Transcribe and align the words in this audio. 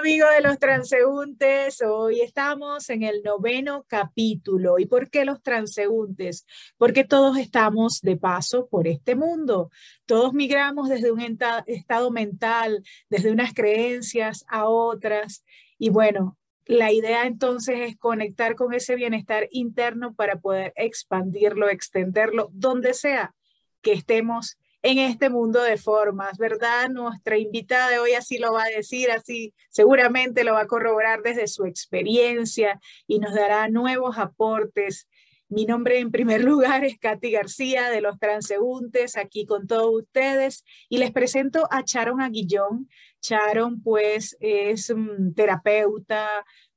amigos 0.00 0.30
de 0.34 0.40
los 0.40 0.58
transeúntes, 0.58 1.82
hoy 1.82 2.22
estamos 2.22 2.88
en 2.88 3.02
el 3.02 3.22
noveno 3.22 3.84
capítulo. 3.86 4.78
¿Y 4.78 4.86
por 4.86 5.10
qué 5.10 5.26
los 5.26 5.42
transeúntes? 5.42 6.46
Porque 6.78 7.04
todos 7.04 7.36
estamos 7.36 8.00
de 8.00 8.16
paso 8.16 8.66
por 8.66 8.88
este 8.88 9.14
mundo. 9.14 9.70
Todos 10.06 10.32
migramos 10.32 10.88
desde 10.88 11.12
un 11.12 11.20
estado 11.66 12.10
mental, 12.10 12.82
desde 13.10 13.30
unas 13.30 13.52
creencias 13.52 14.46
a 14.48 14.64
otras. 14.70 15.44
Y 15.76 15.90
bueno, 15.90 16.38
la 16.64 16.92
idea 16.92 17.26
entonces 17.26 17.80
es 17.80 17.98
conectar 17.98 18.54
con 18.54 18.72
ese 18.72 18.94
bienestar 18.94 19.48
interno 19.50 20.14
para 20.14 20.36
poder 20.40 20.72
expandirlo, 20.76 21.68
extenderlo, 21.68 22.48
donde 22.54 22.94
sea 22.94 23.34
que 23.82 23.92
estemos 23.92 24.56
en 24.82 24.98
este 24.98 25.28
mundo 25.28 25.62
de 25.62 25.76
formas, 25.76 26.38
¿verdad? 26.38 26.88
Nuestra 26.88 27.36
invitada 27.36 27.90
de 27.90 27.98
hoy 27.98 28.12
así 28.14 28.38
lo 28.38 28.52
va 28.52 28.64
a 28.64 28.76
decir, 28.76 29.10
así 29.10 29.54
seguramente 29.68 30.44
lo 30.44 30.54
va 30.54 30.62
a 30.62 30.66
corroborar 30.66 31.22
desde 31.22 31.46
su 31.48 31.66
experiencia 31.66 32.80
y 33.06 33.18
nos 33.18 33.34
dará 33.34 33.68
nuevos 33.68 34.18
aportes. 34.18 35.08
Mi 35.48 35.66
nombre 35.66 35.98
en 35.98 36.10
primer 36.10 36.44
lugar 36.44 36.84
es 36.84 36.98
Katy 36.98 37.30
García 37.30 37.90
de 37.90 38.00
Los 38.00 38.18
Transeúntes, 38.18 39.16
aquí 39.16 39.44
con 39.44 39.66
todos 39.66 39.90
ustedes 40.02 40.64
y 40.88 40.98
les 40.98 41.10
presento 41.10 41.68
a 41.70 41.82
Sharon 41.84 42.20
Aguillón. 42.20 42.88
Sharon 43.20 43.82
pues 43.82 44.36
es 44.40 44.92
terapeuta 45.36 46.26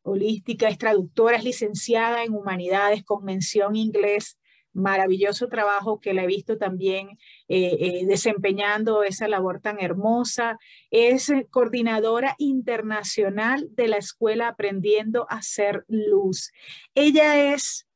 holística, 0.01 0.67
es 0.67 0.77
traductora, 0.77 1.37
es 1.37 1.45
licenciada 1.45 2.25
en 2.25 2.33
humanidades 2.33 3.05
con 3.05 3.23
mención 3.23 3.77
inglés 3.77 4.37
maravilloso 4.73 5.47
trabajo 5.47 5.99
que 5.99 6.13
la 6.13 6.23
he 6.23 6.27
visto 6.27 6.57
también 6.57 7.09
eh, 7.47 7.77
eh, 7.79 8.05
desempeñando 8.05 9.03
esa 9.03 9.27
labor 9.27 9.61
tan 9.61 9.79
hermosa. 9.79 10.57
Es 10.91 11.31
coordinadora 11.51 12.35
internacional 12.37 13.67
de 13.71 13.87
la 13.87 13.97
escuela 13.97 14.49
Aprendiendo 14.49 15.27
a 15.29 15.41
Ser 15.41 15.85
Luz. 15.87 16.51
Ella 16.95 17.53
es 17.53 17.87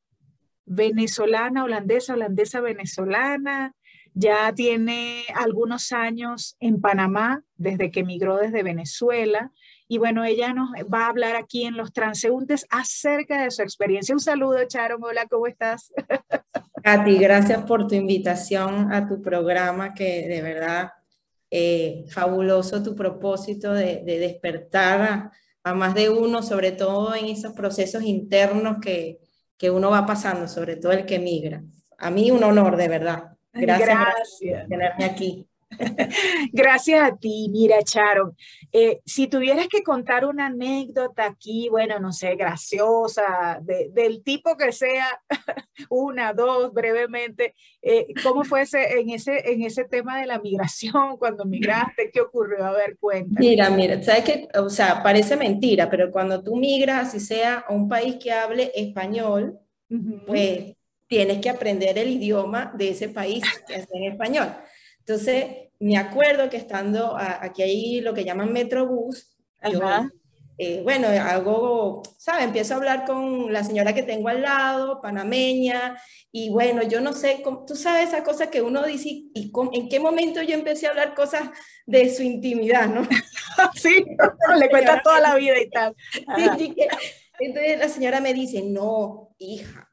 venezolana, 0.64 1.64
holandesa, 1.64 2.14
holandesa, 2.14 2.60
venezolana. 2.60 3.74
Ya 4.14 4.52
tiene 4.52 5.24
algunos 5.34 5.92
años 5.92 6.56
en 6.60 6.80
Panamá, 6.80 7.44
desde 7.56 7.90
que 7.90 8.00
emigró 8.00 8.36
desde 8.36 8.62
Venezuela. 8.62 9.52
Y 9.86 9.98
bueno, 9.98 10.24
ella 10.24 10.52
nos 10.52 10.70
va 10.92 11.06
a 11.06 11.08
hablar 11.08 11.36
aquí 11.36 11.64
en 11.64 11.76
Los 11.76 11.92
Transeúntes 11.92 12.66
acerca 12.68 13.42
de 13.42 13.50
su 13.50 13.62
experiencia. 13.62 14.14
Un 14.14 14.20
saludo, 14.20 14.58
Charon. 14.66 15.02
Hola, 15.02 15.26
¿cómo 15.26 15.46
estás? 15.46 15.92
Katy, 16.82 17.18
gracias 17.18 17.64
por 17.64 17.86
tu 17.86 17.94
invitación 17.94 18.92
a 18.92 19.06
tu 19.06 19.20
programa, 19.22 19.94
que 19.94 20.28
de 20.28 20.42
verdad 20.42 20.92
eh, 21.50 22.04
fabuloso 22.10 22.82
tu 22.82 22.94
propósito 22.94 23.72
de, 23.72 24.02
despertar 24.04 25.30
a, 25.62 25.74
más 25.74 25.94
de 25.94 26.10
uno, 26.10 26.42
sobre 26.42 26.72
todo 26.72 27.14
en 27.14 27.26
esos 27.26 27.52
procesos 27.52 28.02
internos 28.02 28.78
que, 28.80 29.20
que 29.56 29.70
uno 29.70 29.90
va 29.90 30.06
pasando, 30.06 30.48
sobre 30.48 30.76
todo 30.76 30.92
el 30.92 31.04
que 31.04 31.18
migra. 31.18 31.62
A 31.98 32.10
mí 32.10 32.30
un 32.30 32.44
honor, 32.44 32.76
de 32.76 32.88
verdad. 32.88 33.36
Gracias, 33.52 33.88
gracias. 33.88 34.60
por 34.60 34.68
tenerme 34.68 35.04
aquí. 35.04 35.47
Gracias 36.52 37.00
a 37.02 37.16
ti, 37.16 37.48
mira, 37.50 37.82
Charo. 37.82 38.34
Eh, 38.72 39.00
si 39.04 39.28
tuvieras 39.28 39.68
que 39.68 39.82
contar 39.82 40.24
una 40.24 40.46
anécdota 40.46 41.26
aquí, 41.26 41.68
bueno, 41.68 41.98
no 41.98 42.12
sé, 42.12 42.36
graciosa, 42.36 43.60
del 43.62 44.22
tipo 44.22 44.56
que 44.56 44.72
sea, 44.72 45.20
una, 45.90 46.32
dos, 46.32 46.72
brevemente, 46.72 47.54
eh, 47.82 48.06
¿cómo 48.22 48.44
fue 48.44 48.62
ese, 48.62 49.00
en, 49.00 49.10
ese, 49.10 49.52
en 49.52 49.62
ese 49.62 49.84
tema 49.84 50.20
de 50.20 50.26
la 50.26 50.38
migración, 50.38 51.16
cuando 51.18 51.44
migraste? 51.44 52.10
¿Qué 52.10 52.20
ocurrió? 52.20 52.64
A 52.64 52.72
ver, 52.72 52.96
cuenta. 52.98 53.38
Mira, 53.38 53.70
mira, 53.70 54.02
sabes 54.02 54.24
que, 54.24 54.48
o 54.58 54.70
sea, 54.70 55.02
parece 55.02 55.36
mentira, 55.36 55.90
pero 55.90 56.10
cuando 56.10 56.42
tú 56.42 56.56
migras, 56.56 57.12
si 57.12 57.20
sea 57.20 57.64
a 57.68 57.72
un 57.72 57.88
país 57.88 58.16
que 58.16 58.32
hable 58.32 58.72
español, 58.74 59.58
pues 60.26 60.74
tienes 61.06 61.40
que 61.40 61.48
aprender 61.48 61.96
el 61.96 62.10
idioma 62.10 62.72
de 62.76 62.90
ese 62.90 63.08
país 63.08 63.42
que 63.66 63.76
es 63.76 63.88
en 63.92 64.12
español. 64.12 64.48
Entonces, 64.98 65.67
me 65.80 65.96
acuerdo 65.96 66.50
que 66.50 66.56
estando 66.56 67.16
aquí 67.16 67.62
hay 67.62 68.00
lo 68.00 68.14
que 68.14 68.24
llaman 68.24 68.52
Metrobús, 68.52 69.36
eh, 70.60 70.80
bueno, 70.82 71.06
hago, 71.06 72.02
¿sabes? 72.18 72.44
Empiezo 72.44 72.74
a 72.74 72.78
hablar 72.78 73.04
con 73.04 73.52
la 73.52 73.62
señora 73.62 73.94
que 73.94 74.02
tengo 74.02 74.28
al 74.28 74.42
lado, 74.42 75.00
panameña, 75.00 75.96
y 76.32 76.50
bueno, 76.50 76.82
yo 76.82 77.00
no 77.00 77.12
sé, 77.12 77.44
tú 77.64 77.76
sabes 77.76 78.08
esa 78.08 78.24
cosa 78.24 78.50
que 78.50 78.60
uno 78.60 78.82
dice, 78.82 79.08
y 79.08 79.52
en 79.72 79.88
qué 79.88 80.00
momento 80.00 80.42
yo 80.42 80.54
empecé 80.54 80.86
a 80.86 80.90
hablar 80.90 81.14
cosas 81.14 81.48
de 81.86 82.12
su 82.12 82.24
intimidad, 82.24 82.88
¿no? 82.88 83.06
sí, 83.76 84.04
le 84.58 84.68
cuenta 84.68 85.00
toda 85.00 85.20
la 85.20 85.36
vida 85.36 85.60
y 85.60 85.70
tal. 85.70 85.94
entonces 87.38 87.78
la 87.78 87.88
señora 87.88 88.20
me 88.20 88.34
dice, 88.34 88.62
no, 88.62 89.36
hija, 89.38 89.88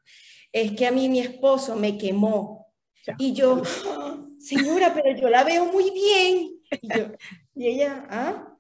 es 0.52 0.72
que 0.72 0.88
a 0.88 0.92
mí 0.92 1.10
mi 1.10 1.20
esposo 1.20 1.76
me 1.76 1.96
quemó. 1.96 2.74
Y 3.20 3.34
yo, 3.34 3.62
señora, 4.46 4.94
pero 4.94 5.16
yo 5.16 5.30
la 5.30 5.44
veo 5.44 5.66
muy 5.66 5.92
bien. 5.92 6.52
Y, 7.56 7.68
ella, 7.68 8.06
¿ah? 8.10 8.58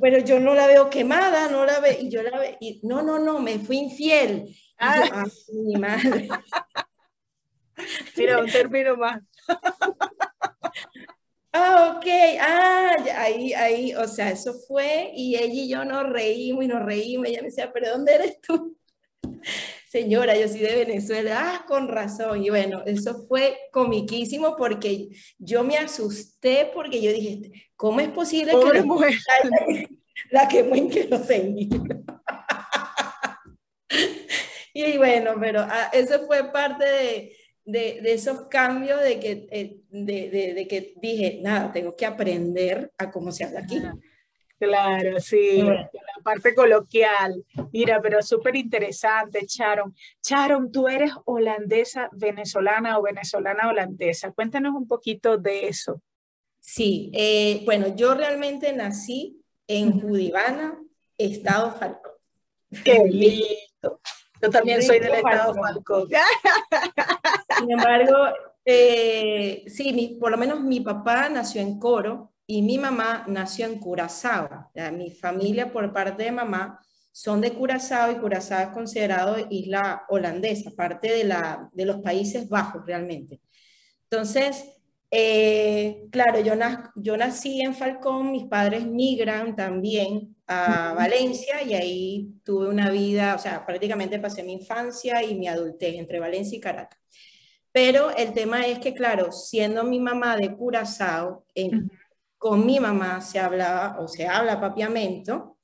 Pero 0.00 0.18
yo 0.18 0.38
no 0.40 0.54
la 0.54 0.66
veo 0.66 0.90
quemada, 0.90 1.48
no 1.48 1.64
la 1.64 1.80
veo, 1.80 1.96
y 2.00 2.10
yo 2.10 2.22
la 2.22 2.38
veo, 2.38 2.56
y, 2.60 2.80
no, 2.82 3.02
no, 3.02 3.18
no, 3.18 3.38
me 3.40 3.58
fui 3.58 3.78
infiel. 3.78 4.54
ah, 4.78 5.08
ah 5.12 5.24
mi 5.52 5.76
madre. 5.76 6.28
Mira, 8.16 8.38
un 8.38 8.50
término 8.50 8.96
más. 8.96 9.22
Ah, 11.50 11.96
ok, 11.96 12.06
ah, 12.40 12.96
ahí, 13.16 13.54
ahí, 13.54 13.94
o 13.94 14.06
sea, 14.06 14.30
eso 14.30 14.52
fue, 14.52 15.10
y 15.14 15.34
ella 15.34 15.54
y 15.54 15.68
yo 15.68 15.82
nos 15.82 16.06
reímos 16.10 16.62
y 16.62 16.68
nos 16.68 16.84
reímos, 16.84 17.26
y 17.26 17.30
ella 17.30 17.40
me 17.40 17.48
decía, 17.48 17.72
pero 17.72 17.90
¿dónde 17.90 18.14
eres 18.14 18.40
tú? 18.42 18.76
Señora, 19.88 20.36
yo 20.36 20.48
soy 20.48 20.60
de 20.60 20.84
Venezuela, 20.84 21.40
ah, 21.40 21.64
con 21.66 21.88
razón. 21.88 22.44
Y 22.44 22.50
bueno, 22.50 22.82
eso 22.86 23.26
fue 23.26 23.58
comiquísimo 23.72 24.56
porque 24.56 25.08
yo 25.38 25.64
me 25.64 25.76
asusté 25.76 26.70
porque 26.74 27.00
yo 27.02 27.12
dije, 27.12 27.70
¿cómo 27.76 28.00
es 28.00 28.08
posible 28.08 28.52
que 28.52 28.82
mujer. 28.82 29.14
la, 30.30 30.48
que 30.48 30.60
en 30.60 30.90
que 30.90 31.04
lo 31.04 31.18
y 34.74 34.98
bueno, 34.98 35.34
pero 35.40 35.60
ah, 35.62 35.90
eso 35.92 36.26
fue 36.26 36.52
parte 36.52 36.84
de, 36.84 37.36
de, 37.64 38.00
de, 38.02 38.12
esos 38.12 38.48
cambios 38.48 39.02
de 39.02 39.18
que, 39.18 39.46
eh, 39.50 39.80
de, 39.88 40.54
de, 40.54 40.68
que 40.68 40.94
dije, 41.00 41.40
nada, 41.42 41.72
tengo 41.72 41.96
que 41.96 42.06
aprender 42.06 42.92
a 42.98 43.10
cómo 43.10 43.32
se 43.32 43.44
habla 43.44 43.60
aquí. 43.60 43.80
Claro, 44.58 45.20
sí, 45.20 45.62
la 45.62 45.90
parte 46.28 46.54
coloquial. 46.54 47.42
Mira, 47.72 48.00
pero 48.02 48.22
súper 48.22 48.54
interesante, 48.56 49.46
Charon. 49.46 49.94
Charon, 50.20 50.70
tú 50.70 50.88
eres 50.88 51.12
holandesa 51.24 52.10
venezolana 52.12 52.98
o 52.98 53.02
venezolana 53.02 53.68
holandesa. 53.68 54.32
Cuéntanos 54.32 54.74
un 54.74 54.86
poquito 54.86 55.38
de 55.38 55.68
eso. 55.68 56.02
Sí, 56.60 57.10
eh, 57.14 57.62
bueno, 57.64 57.96
yo 57.96 58.14
realmente 58.14 58.74
nací 58.74 59.42
en 59.66 59.98
Judivana, 60.00 60.78
Estado 61.16 61.72
Falcón. 61.72 62.12
Qué 62.84 62.98
lindo. 63.10 64.00
Yo 64.42 64.50
también 64.50 64.82
soy 64.82 65.00
del 65.00 65.14
Estado 65.14 65.54
Falcón. 65.54 66.08
Sin 67.58 67.72
embargo, 67.72 68.16
eh, 68.66 69.64
sí, 69.66 70.18
por 70.20 70.30
lo 70.30 70.36
menos 70.36 70.60
mi 70.60 70.80
papá 70.80 71.30
nació 71.30 71.62
en 71.62 71.78
Coro, 71.78 72.32
y 72.50 72.62
mi 72.62 72.78
mamá 72.78 73.26
nació 73.28 73.66
en 73.66 73.78
Curazao. 73.78 74.70
Mi 74.94 75.10
familia 75.10 75.70
por 75.70 75.92
parte 75.92 76.24
de 76.24 76.32
mamá 76.32 76.80
son 77.12 77.42
de 77.42 77.52
Curazao 77.52 78.10
y 78.10 78.16
Curazao 78.16 78.62
es 78.62 78.68
considerado 78.68 79.36
isla 79.50 80.04
holandesa, 80.08 80.70
parte 80.70 81.12
de, 81.12 81.24
la, 81.24 81.68
de 81.74 81.84
los 81.84 81.98
Países 81.98 82.48
Bajos 82.48 82.86
realmente. 82.86 83.42
Entonces, 84.04 84.64
eh, 85.10 86.06
claro, 86.10 86.40
yo, 86.40 86.54
yo 86.96 87.18
nací 87.18 87.60
en 87.60 87.74
Falcón, 87.74 88.32
mis 88.32 88.46
padres 88.46 88.86
migran 88.86 89.54
también 89.54 90.34
a 90.46 90.94
Valencia 90.94 91.62
y 91.62 91.74
ahí 91.74 92.32
tuve 92.44 92.68
una 92.68 92.88
vida, 92.90 93.34
o 93.34 93.38
sea, 93.38 93.66
prácticamente 93.66 94.18
pasé 94.18 94.42
mi 94.42 94.54
infancia 94.54 95.22
y 95.22 95.34
mi 95.34 95.48
adultez 95.48 95.96
entre 95.96 96.18
Valencia 96.18 96.56
y 96.56 96.60
Caracas. 96.62 96.98
Pero 97.72 98.10
el 98.16 98.32
tema 98.32 98.66
es 98.66 98.78
que, 98.78 98.94
claro, 98.94 99.32
siendo 99.32 99.84
mi 99.84 100.00
mamá 100.00 100.38
de 100.38 100.56
Curazao, 100.56 101.44
en, 101.54 101.90
con 102.38 102.64
mi 102.64 102.80
mamá 102.80 103.20
se 103.20 103.38
hablaba 103.38 103.98
o 104.00 104.08
se 104.08 104.26
habla 104.26 104.60
papiamento, 104.60 105.58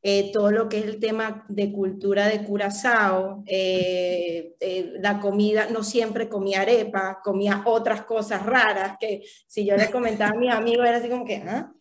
eh, 0.00 0.30
todo 0.32 0.52
lo 0.52 0.68
que 0.68 0.78
es 0.78 0.84
el 0.84 1.00
tema 1.00 1.44
de 1.48 1.72
cultura 1.72 2.28
de 2.28 2.44
Curazao, 2.44 3.42
eh, 3.46 4.54
eh, 4.60 4.92
la 5.00 5.18
comida, 5.18 5.68
no 5.70 5.82
siempre 5.82 6.28
comía 6.28 6.60
arepa, 6.60 7.20
comía 7.22 7.62
otras 7.66 8.02
cosas 8.02 8.46
raras 8.46 8.96
que 9.00 9.22
si 9.46 9.64
yo 9.64 9.76
le 9.76 9.90
comentaba 9.90 10.30
a 10.36 10.38
mis 10.38 10.52
amigos 10.52 10.86
era 10.86 10.98
así 10.98 11.08
como 11.08 11.24
que, 11.24 11.36
¿ah? 11.36 11.72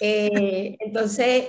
entonces, 0.00 1.48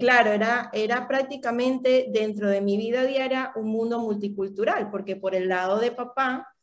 claro, 0.00 0.32
era, 0.32 0.70
era 0.72 1.06
prácticamente 1.06 2.06
dentro 2.08 2.48
de 2.48 2.60
mi 2.60 2.76
vida 2.76 3.04
diaria 3.04 3.52
un 3.56 3.68
mundo 3.68 3.98
multicultural, 3.98 4.90
porque 4.90 5.16
por 5.16 5.34
el 5.34 5.48
lado 5.48 5.78
de 5.80 5.90
papá, 5.90 6.54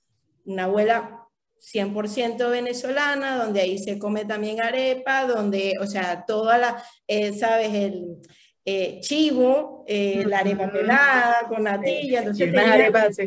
una 0.46 0.64
abuela 0.64 1.21
100% 1.62 2.50
venezolana, 2.50 3.38
donde 3.38 3.62
ahí 3.62 3.78
se 3.78 4.00
come 4.00 4.26
también 4.26 4.62
arepa, 4.62 5.28
donde, 5.28 5.76
o 5.80 5.86
sea, 5.86 6.26
toda 6.26 6.58
la, 6.58 6.84
eh, 7.08 7.34
sabes, 7.34 7.74
el, 7.74 8.18
eh, 8.66 9.00
chivo, 9.02 9.84
eh, 9.88 10.24
la 10.26 10.40
arepa 10.40 10.72
pelada 10.72 11.48
con 11.48 11.64
natilla, 11.64 12.20
entonces 12.20 12.52
las 12.52 12.68
arepas, 12.68 13.18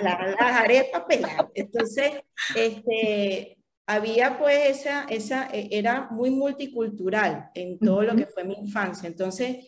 las 0.00 0.60
arepas 0.60 1.02
peladas. 1.06 1.46
Entonces, 1.54 2.12
este, 2.54 3.58
había 3.86 4.38
pues 4.38 4.80
esa, 4.80 5.04
esa, 5.04 5.48
era 5.52 6.08
muy 6.10 6.30
multicultural 6.30 7.50
en 7.54 7.78
todo 7.78 8.02
lo 8.02 8.16
que 8.16 8.26
fue 8.26 8.44
mi 8.44 8.54
infancia. 8.54 9.06
Entonces, 9.06 9.66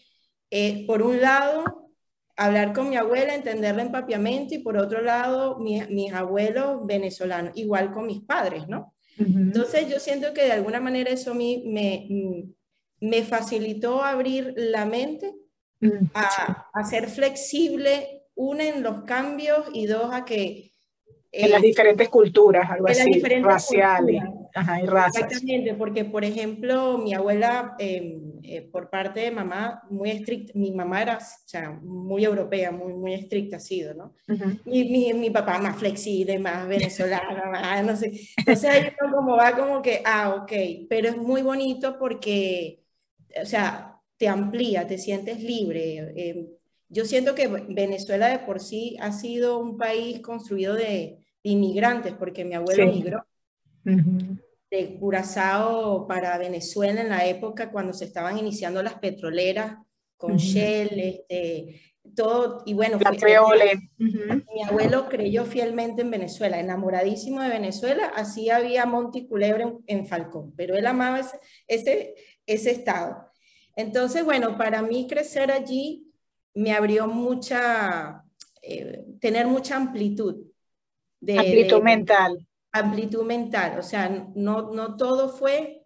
por 0.86 1.02
un 1.02 1.20
lado, 1.20 1.91
hablar 2.36 2.72
con 2.72 2.88
mi 2.88 2.96
abuela, 2.96 3.34
entender 3.34 3.74
el 3.74 3.80
empapiamiento 3.80 4.54
y 4.54 4.58
por 4.58 4.76
otro 4.76 5.02
lado, 5.02 5.58
mis 5.58 6.12
abuelos 6.12 6.86
venezolanos, 6.86 7.52
igual 7.56 7.92
con 7.92 8.06
mis 8.06 8.20
padres, 8.20 8.68
¿no? 8.68 8.94
Entonces, 9.18 9.88
yo 9.88 10.00
siento 10.00 10.32
que 10.32 10.42
de 10.44 10.52
alguna 10.52 10.80
manera 10.80 11.10
eso 11.10 11.34
me, 11.34 11.62
me, 11.66 12.08
me 13.00 13.22
facilitó 13.22 14.02
abrir 14.02 14.54
la 14.56 14.86
mente 14.86 15.34
mm, 15.80 16.06
a, 16.14 16.70
a, 16.72 16.84
ser 16.84 17.08
flexible, 17.08 18.24
una 18.34 18.66
en 18.68 18.82
los 18.82 19.04
cambios 19.04 19.66
y 19.74 19.86
dos 19.86 20.12
a 20.12 20.24
que... 20.24 20.72
En 21.30 21.50
las 21.50 21.62
diferentes 21.62 22.08
culturas, 22.08 22.70
algo 22.70 22.88
así, 22.88 23.20
raciales. 23.42 24.22
Ajá, 24.54 24.82
y 24.82 24.86
razas. 24.86 25.22
Exactamente, 25.22 25.74
porque 25.74 26.04
por 26.04 26.24
ejemplo, 26.24 26.98
mi 26.98 27.14
abuela, 27.14 27.74
em, 27.78 28.40
eh, 28.42 28.62
por 28.62 28.90
parte 28.90 29.20
de 29.20 29.30
mamá, 29.30 29.82
muy 29.90 30.10
estricta, 30.10 30.52
mi 30.54 30.72
mamá 30.72 31.02
era 31.02 31.18
o 31.18 31.48
sea, 31.48 31.70
muy 31.70 32.24
europea, 32.24 32.70
muy, 32.70 32.92
muy 32.94 33.14
estricta 33.14 33.56
ha 33.56 33.60
sido, 33.60 33.94
¿no? 33.94 34.14
y 34.66 34.84
mi, 34.90 35.12
mi, 35.14 35.30
papá 35.30 35.58
más 35.58 35.76
flexible, 35.76 36.38
más 36.38 36.68
venezolano, 36.68 37.50
más, 37.50 37.84
no 37.84 37.96
sé. 37.96 38.12
Entonces 38.36 38.70
ahí 38.70 38.92
como 38.98 39.36
va 39.36 39.56
como 39.56 39.80
que, 39.80 40.02
ah, 40.04 40.34
ok, 40.42 40.52
pero 40.88 41.08
es 41.08 41.16
muy 41.16 41.42
bonito 41.42 41.98
porque 41.98 42.82
o 43.40 43.46
sea, 43.46 44.00
te 44.16 44.28
amplía, 44.28 44.86
te 44.86 44.98
sientes 44.98 45.42
libre. 45.42 46.12
Eh, 46.16 46.46
yo 46.88 47.04
siento 47.04 47.34
que 47.34 47.48
Venezuela 47.48 48.28
de 48.28 48.40
por 48.40 48.60
sí 48.60 48.96
ha 49.00 49.12
sido 49.12 49.58
un 49.58 49.78
país 49.78 50.20
construido 50.20 50.74
de, 50.74 51.18
inmigrantes, 51.42 52.14
porque 52.14 52.44
mi 52.44 52.54
abuelo 52.54 52.86
migró 52.86 53.26
de 53.84 54.96
Curazao 54.98 56.06
para 56.06 56.38
Venezuela 56.38 57.00
en 57.00 57.10
la 57.10 57.26
época 57.26 57.70
cuando 57.70 57.92
se 57.92 58.06
estaban 58.06 58.38
iniciando 58.38 58.82
las 58.82 58.94
petroleras 58.94 59.76
con 60.16 60.36
Shell, 60.36 60.98
este, 60.98 61.80
todo, 62.14 62.62
y 62.64 62.74
bueno, 62.74 62.98
mi 63.98 64.62
abuelo 64.62 65.08
creyó 65.08 65.44
fielmente 65.44 66.02
en 66.02 66.10
Venezuela, 66.10 66.60
enamoradísimo 66.60 67.40
de 67.42 67.48
Venezuela, 67.48 68.12
así 68.14 68.50
había 68.50 68.86
Monte 68.86 69.26
Culebre 69.26 69.72
en, 69.86 70.06
Falcón, 70.06 70.54
pero 70.56 70.76
él 70.76 70.86
amaba 70.86 71.20
ese, 71.20 71.38
ese, 71.66 72.14
ese 72.46 72.70
estado. 72.70 73.28
Entonces, 73.76 74.24
bueno, 74.24 74.56
para 74.58 74.82
mí 74.82 75.06
crecer 75.08 75.50
allí 75.50 76.06
me 76.54 76.72
abrió 76.72 77.06
mucha, 77.06 78.24
eh, 78.60 79.04
tener 79.20 79.46
mucha 79.46 79.76
amplitud. 79.76 80.46
De, 81.20 81.38
amplitud 81.38 81.82
mental. 81.82 82.46
Amplitud 82.72 83.24
mental, 83.24 83.78
o 83.78 83.82
sea, 83.82 84.08
no, 84.34 84.72
no 84.72 84.96
todo 84.96 85.28
fue 85.28 85.84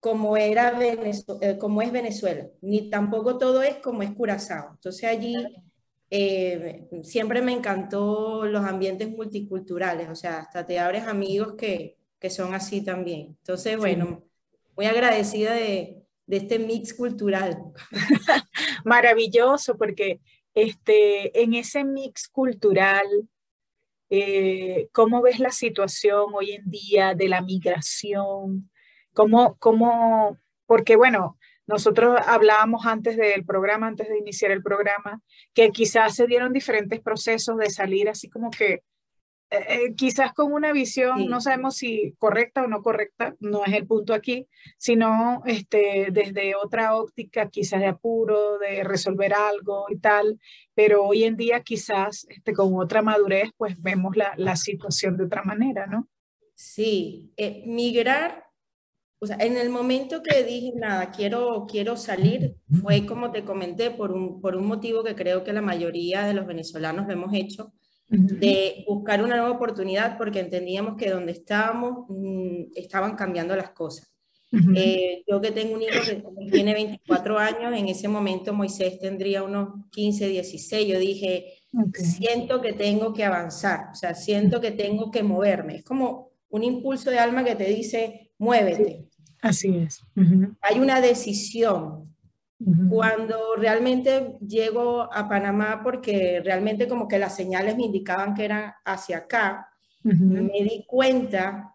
como, 0.00 0.36
era 0.36 0.78
eh, 0.80 1.58
como 1.58 1.82
es 1.82 1.92
Venezuela, 1.92 2.48
ni 2.60 2.90
tampoco 2.90 3.38
todo 3.38 3.62
es 3.62 3.76
como 3.76 4.02
es 4.02 4.12
Curazao. 4.12 4.72
Entonces 4.72 5.04
allí 5.04 5.34
eh, 6.10 6.88
siempre 7.02 7.42
me 7.42 7.52
encantó 7.52 8.44
los 8.46 8.64
ambientes 8.64 9.08
multiculturales, 9.10 10.08
o 10.08 10.14
sea, 10.14 10.38
hasta 10.38 10.64
te 10.66 10.78
abres 10.78 11.04
amigos 11.04 11.54
que, 11.56 11.96
que 12.18 12.30
son 12.30 12.54
así 12.54 12.82
también. 12.82 13.36
Entonces, 13.38 13.76
bueno, 13.76 14.24
muy 14.76 14.86
agradecida 14.86 15.54
de, 15.54 16.06
de 16.26 16.36
este 16.36 16.58
mix 16.58 16.94
cultural. 16.94 17.58
Maravilloso, 18.84 19.76
porque 19.76 20.20
este, 20.54 21.42
en 21.42 21.54
ese 21.54 21.84
mix 21.84 22.28
cultural, 22.28 23.06
eh, 24.10 24.88
¿cómo 24.92 25.22
ves 25.22 25.38
la 25.38 25.50
situación 25.50 26.26
hoy 26.34 26.52
en 26.52 26.70
día 26.70 27.14
de 27.14 27.28
la 27.28 27.40
migración? 27.40 28.70
¿Cómo, 29.12 29.56
cómo, 29.58 30.38
porque 30.66 30.96
bueno, 30.96 31.38
nosotros 31.66 32.20
hablábamos 32.26 32.86
antes 32.86 33.16
del 33.16 33.44
programa, 33.44 33.88
antes 33.88 34.08
de 34.08 34.18
iniciar 34.18 34.52
el 34.52 34.62
programa, 34.62 35.20
que 35.52 35.70
quizás 35.70 36.14
se 36.14 36.26
dieron 36.26 36.52
diferentes 36.52 37.00
procesos 37.00 37.58
de 37.58 37.70
salir 37.70 38.08
así 38.08 38.28
como 38.28 38.50
que 38.50 38.82
eh, 39.48 39.58
eh, 39.68 39.94
quizás 39.94 40.32
con 40.32 40.52
una 40.52 40.72
visión, 40.72 41.26
no 41.28 41.40
sabemos 41.40 41.76
si 41.76 42.14
correcta 42.18 42.64
o 42.64 42.66
no 42.66 42.82
correcta, 42.82 43.36
no 43.38 43.64
es 43.64 43.74
el 43.74 43.86
punto 43.86 44.12
aquí, 44.12 44.48
sino 44.76 45.42
este, 45.46 46.08
desde 46.10 46.56
otra 46.56 46.96
óptica, 46.96 47.48
quizás 47.48 47.80
de 47.80 47.86
apuro, 47.86 48.58
de 48.58 48.82
resolver 48.82 49.32
algo 49.34 49.86
y 49.88 49.98
tal, 49.98 50.40
pero 50.74 51.04
hoy 51.04 51.24
en 51.24 51.36
día 51.36 51.62
quizás 51.62 52.26
este, 52.28 52.52
con 52.52 52.74
otra 52.74 53.02
madurez, 53.02 53.50
pues 53.56 53.80
vemos 53.80 54.16
la, 54.16 54.34
la 54.36 54.56
situación 54.56 55.16
de 55.16 55.24
otra 55.24 55.44
manera, 55.44 55.86
¿no? 55.86 56.08
Sí, 56.56 57.32
eh, 57.36 57.62
migrar, 57.66 58.46
o 59.20 59.26
sea, 59.26 59.36
en 59.36 59.56
el 59.56 59.70
momento 59.70 60.22
que 60.22 60.42
dije, 60.42 60.72
nada, 60.74 61.12
quiero, 61.12 61.66
quiero 61.70 61.96
salir, 61.96 62.56
fue 62.82 63.06
como 63.06 63.30
te 63.30 63.44
comenté, 63.44 63.92
por 63.92 64.10
un, 64.10 64.40
por 64.40 64.56
un 64.56 64.66
motivo 64.66 65.04
que 65.04 65.14
creo 65.14 65.44
que 65.44 65.52
la 65.52 65.62
mayoría 65.62 66.24
de 66.24 66.34
los 66.34 66.46
venezolanos 66.46 67.06
lo 67.06 67.12
hemos 67.12 67.32
hecho, 67.32 67.72
de 68.08 68.84
buscar 68.86 69.22
una 69.22 69.36
nueva 69.36 69.50
oportunidad 69.50 70.16
porque 70.16 70.40
entendíamos 70.40 70.96
que 70.96 71.10
donde 71.10 71.32
estábamos 71.32 72.06
mm, 72.08 72.72
estaban 72.74 73.16
cambiando 73.16 73.56
las 73.56 73.70
cosas. 73.70 74.12
Eh, 74.74 75.22
yo 75.26 75.40
que 75.40 75.50
tengo 75.50 75.74
un 75.74 75.82
hijo 75.82 76.00
que 76.06 76.50
tiene 76.50 76.72
24 76.72 77.38
años, 77.38 77.74
en 77.74 77.88
ese 77.88 78.08
momento 78.08 78.54
Moisés 78.54 78.98
tendría 78.98 79.42
unos 79.42 79.86
15, 79.90 80.28
16, 80.28 80.88
yo 80.88 80.98
dije, 80.98 81.54
siento 81.92 82.62
que 82.62 82.72
tengo 82.72 83.12
que 83.12 83.24
avanzar, 83.24 83.88
o 83.92 83.94
sea, 83.94 84.14
siento 84.14 84.60
que 84.60 84.70
tengo 84.70 85.10
que 85.10 85.22
moverme. 85.22 85.76
Es 85.76 85.84
como 85.84 86.30
un 86.48 86.64
impulso 86.64 87.10
de 87.10 87.18
alma 87.18 87.44
que 87.44 87.56
te 87.56 87.64
dice, 87.64 88.30
muévete. 88.38 89.08
así 89.42 89.76
es. 89.76 90.00
Hay 90.62 90.78
una 90.78 91.00
decisión, 91.00 92.15
cuando 92.88 93.54
realmente 93.56 94.38
llego 94.40 95.12
a 95.12 95.28
Panamá, 95.28 95.80
porque 95.82 96.40
realmente 96.42 96.88
como 96.88 97.06
que 97.06 97.18
las 97.18 97.36
señales 97.36 97.76
me 97.76 97.84
indicaban 97.84 98.34
que 98.34 98.46
eran 98.46 98.72
hacia 98.84 99.18
acá, 99.18 99.68
me 100.02 100.62
di 100.62 100.84
cuenta 100.86 101.74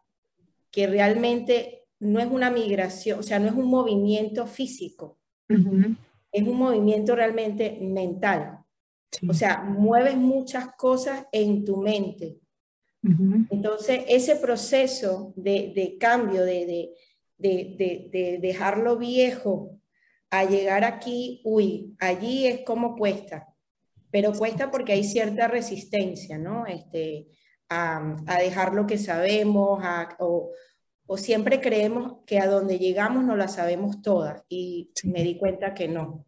que 0.72 0.88
realmente 0.88 1.84
no 2.00 2.20
es 2.20 2.28
una 2.28 2.50
migración, 2.50 3.20
o 3.20 3.24
sea, 3.24 3.38
no 3.38 3.48
es 3.48 3.54
un 3.54 3.68
movimiento 3.68 4.48
físico, 4.48 5.20
es 5.48 6.48
un 6.48 6.58
movimiento 6.58 7.16
realmente 7.16 7.78
mental. 7.82 8.58
O 9.28 9.34
sea, 9.34 9.62
mueves 9.62 10.16
muchas 10.16 10.74
cosas 10.76 11.26
en 11.32 11.66
tu 11.66 11.78
mente. 11.78 12.40
Entonces, 13.04 14.04
ese 14.08 14.38
proceso 14.38 15.34
de, 15.36 15.98
cambio, 16.00 16.44
de, 16.44 16.94
de, 17.38 18.10
de, 18.12 18.40
dejarlo 18.42 18.98
viejo 18.98 19.81
a 20.32 20.46
llegar 20.46 20.86
aquí, 20.86 21.42
uy, 21.44 21.96
allí 22.00 22.48
es 22.48 22.62
como 22.62 22.96
cuesta, 22.96 23.54
pero 24.10 24.32
cuesta 24.32 24.72
porque 24.72 24.94
hay 24.94 25.04
cierta 25.04 25.48
resistencia, 25.48 26.38
¿no? 26.38 26.66
Este, 26.66 27.28
a, 27.70 28.16
dejar 28.40 28.74
lo 28.74 28.88
que 28.88 28.98
sabemos, 28.98 29.84
o, 30.20 30.52
siempre 31.18 31.60
creemos 31.60 32.20
que 32.26 32.40
a 32.40 32.48
donde 32.48 32.80
llegamos 32.80 33.26
no 33.26 33.36
la 33.36 33.50
sabemos 33.50 34.02
todas 34.02 34.44
y 34.48 34.92
me 35.04 35.24
di 35.24 35.38
cuenta 35.38 35.74
que 35.74 35.90
no. 35.90 36.26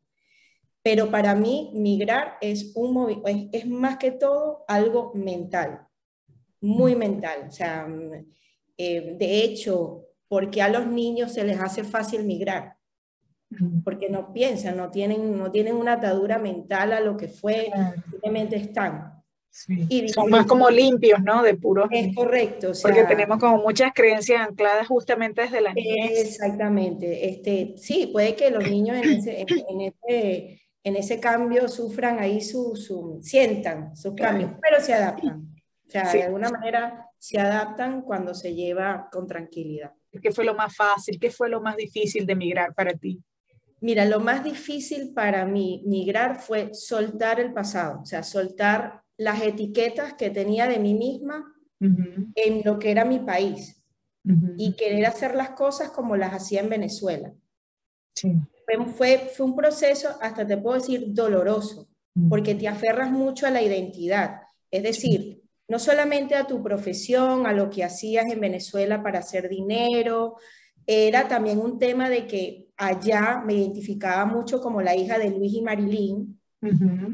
Pero 0.81 1.09
para 1.09 1.33
mí 1.33 1.71
migrar 1.73 2.37
es, 2.41 2.73
un 2.75 3.23
es, 3.25 3.47
es 3.53 3.67
más 3.67 3.97
que 3.97 4.11
todo 4.11 4.65
algo 4.67 5.13
mental, 5.15 5.87
muy 6.59 6.95
mental. 6.95 7.45
O 7.47 7.51
sea, 7.51 7.87
eh, 8.77 9.15
de 9.17 9.43
hecho, 9.43 10.07
porque 10.27 10.61
a 10.61 10.67
los 10.67 10.87
niños 10.87 11.31
se 11.31 11.45
les 11.45 11.57
hace 11.61 11.85
fácil 11.85 12.25
migrar 12.25 12.72
porque 13.83 14.09
no 14.09 14.33
piensan, 14.33 14.77
no 14.77 14.89
tienen, 14.89 15.37
no 15.37 15.51
tienen 15.51 15.75
una 15.75 15.93
atadura 15.93 16.37
mental 16.37 16.93
a 16.93 16.99
lo 16.99 17.17
que 17.17 17.27
fue, 17.27 17.71
simplemente 18.09 18.55
están. 18.55 19.13
Y 19.87 20.09
Son 20.09 20.31
más 20.31 20.47
como 20.47 20.69
limpios, 20.69 21.21
¿no? 21.21 21.43
De 21.43 21.55
puros. 21.55 21.87
Es 21.91 22.15
correcto. 22.15 22.71
porque 22.81 23.03
tenemos 23.03 23.37
como 23.37 23.57
muchas 23.57 23.91
creencias 23.93 24.47
ancladas 24.47 24.87
justamente 24.87 25.43
desde 25.43 25.61
la 25.61 25.73
niñez. 25.73 26.19
Exactamente. 26.19 27.29
Este, 27.29 27.75
sí, 27.77 28.09
puede 28.11 28.35
que 28.35 28.49
los 28.49 28.67
niños 28.67 28.97
en 28.97 29.11
ese, 29.11 29.41
en, 29.41 29.81
ese, 29.81 30.61
en 30.83 30.95
ese 30.95 31.19
cambio 31.19 31.67
sufran 31.67 32.19
ahí 32.19 32.41
su, 32.41 32.75
su 32.75 33.19
sientan 33.21 33.95
sus 33.95 34.15
cambios, 34.15 34.51
pero 34.59 34.81
se 34.81 34.93
adaptan. 34.93 35.53
O 35.87 35.91
sea, 35.91 36.11
de 36.11 36.23
alguna 36.23 36.49
manera 36.49 37.11
se 37.19 37.39
adaptan 37.39 38.01
cuando 38.01 38.33
se 38.33 38.55
lleva 38.55 39.07
con 39.11 39.27
tranquilidad. 39.27 39.91
¿Qué 40.19 40.31
fue 40.31 40.45
lo 40.45 40.55
más 40.55 40.75
fácil? 40.75 41.19
¿Qué 41.19 41.29
fue 41.29 41.47
lo 41.47 41.61
más 41.61 41.75
difícil 41.75 42.25
de 42.25 42.33
emigrar 42.33 42.73
para 42.73 42.93
ti? 42.93 43.21
Mira, 43.83 44.05
lo 44.05 44.21
más 44.21 44.45
difícil 44.45 45.13
para 45.13 45.45
mí 45.45 45.83
migrar 45.85 46.39
fue 46.39 46.73
soltar 46.73 47.41
el 47.41 47.51
pasado, 47.51 47.99
o 48.03 48.05
sea, 48.05 48.23
soltar 48.23 49.03
las 49.17 49.41
etiquetas 49.41 50.13
que 50.13 50.29
tenía 50.29 50.67
de 50.67 50.79
mí 50.79 50.93
misma 50.93 51.53
en 51.81 52.61
lo 52.63 52.79
que 52.79 52.91
era 52.91 53.03
mi 53.03 53.19
país 53.19 53.83
y 54.55 54.77
querer 54.77 55.05
hacer 55.05 55.35
las 55.35 55.49
cosas 55.49 55.91
como 55.91 56.15
las 56.15 56.33
hacía 56.33 56.61
en 56.61 56.69
Venezuela. 56.69 57.33
fue, 58.95 59.17
fue 59.35 59.45
un 59.45 59.53
proceso, 59.53 60.17
hasta 60.21 60.47
te 60.47 60.55
puedo 60.55 60.79
decir, 60.79 61.07
doloroso, 61.09 61.89
porque 62.29 62.55
te 62.55 62.69
aferras 62.69 63.11
mucho 63.11 63.47
a 63.47 63.51
la 63.51 63.61
identidad. 63.61 64.43
Es 64.71 64.83
decir, 64.83 65.41
no 65.67 65.77
solamente 65.77 66.35
a 66.35 66.47
tu 66.47 66.63
profesión, 66.63 67.45
a 67.45 67.51
lo 67.51 67.69
que 67.69 67.83
hacías 67.83 68.31
en 68.31 68.39
Venezuela 68.39 69.03
para 69.03 69.19
hacer 69.19 69.49
dinero, 69.49 70.37
era 70.87 71.27
también 71.27 71.59
un 71.59 71.79
tema 71.79 72.09
de 72.09 72.27
que 72.27 72.62
allá 72.77 73.41
me 73.45 73.53
identificaba 73.53 74.25
mucho 74.25 74.61
como 74.61 74.81
la 74.81 74.95
hija 74.95 75.17
de 75.17 75.29
Luis 75.29 75.53
y 75.53 75.61
Marilyn. 75.61 76.39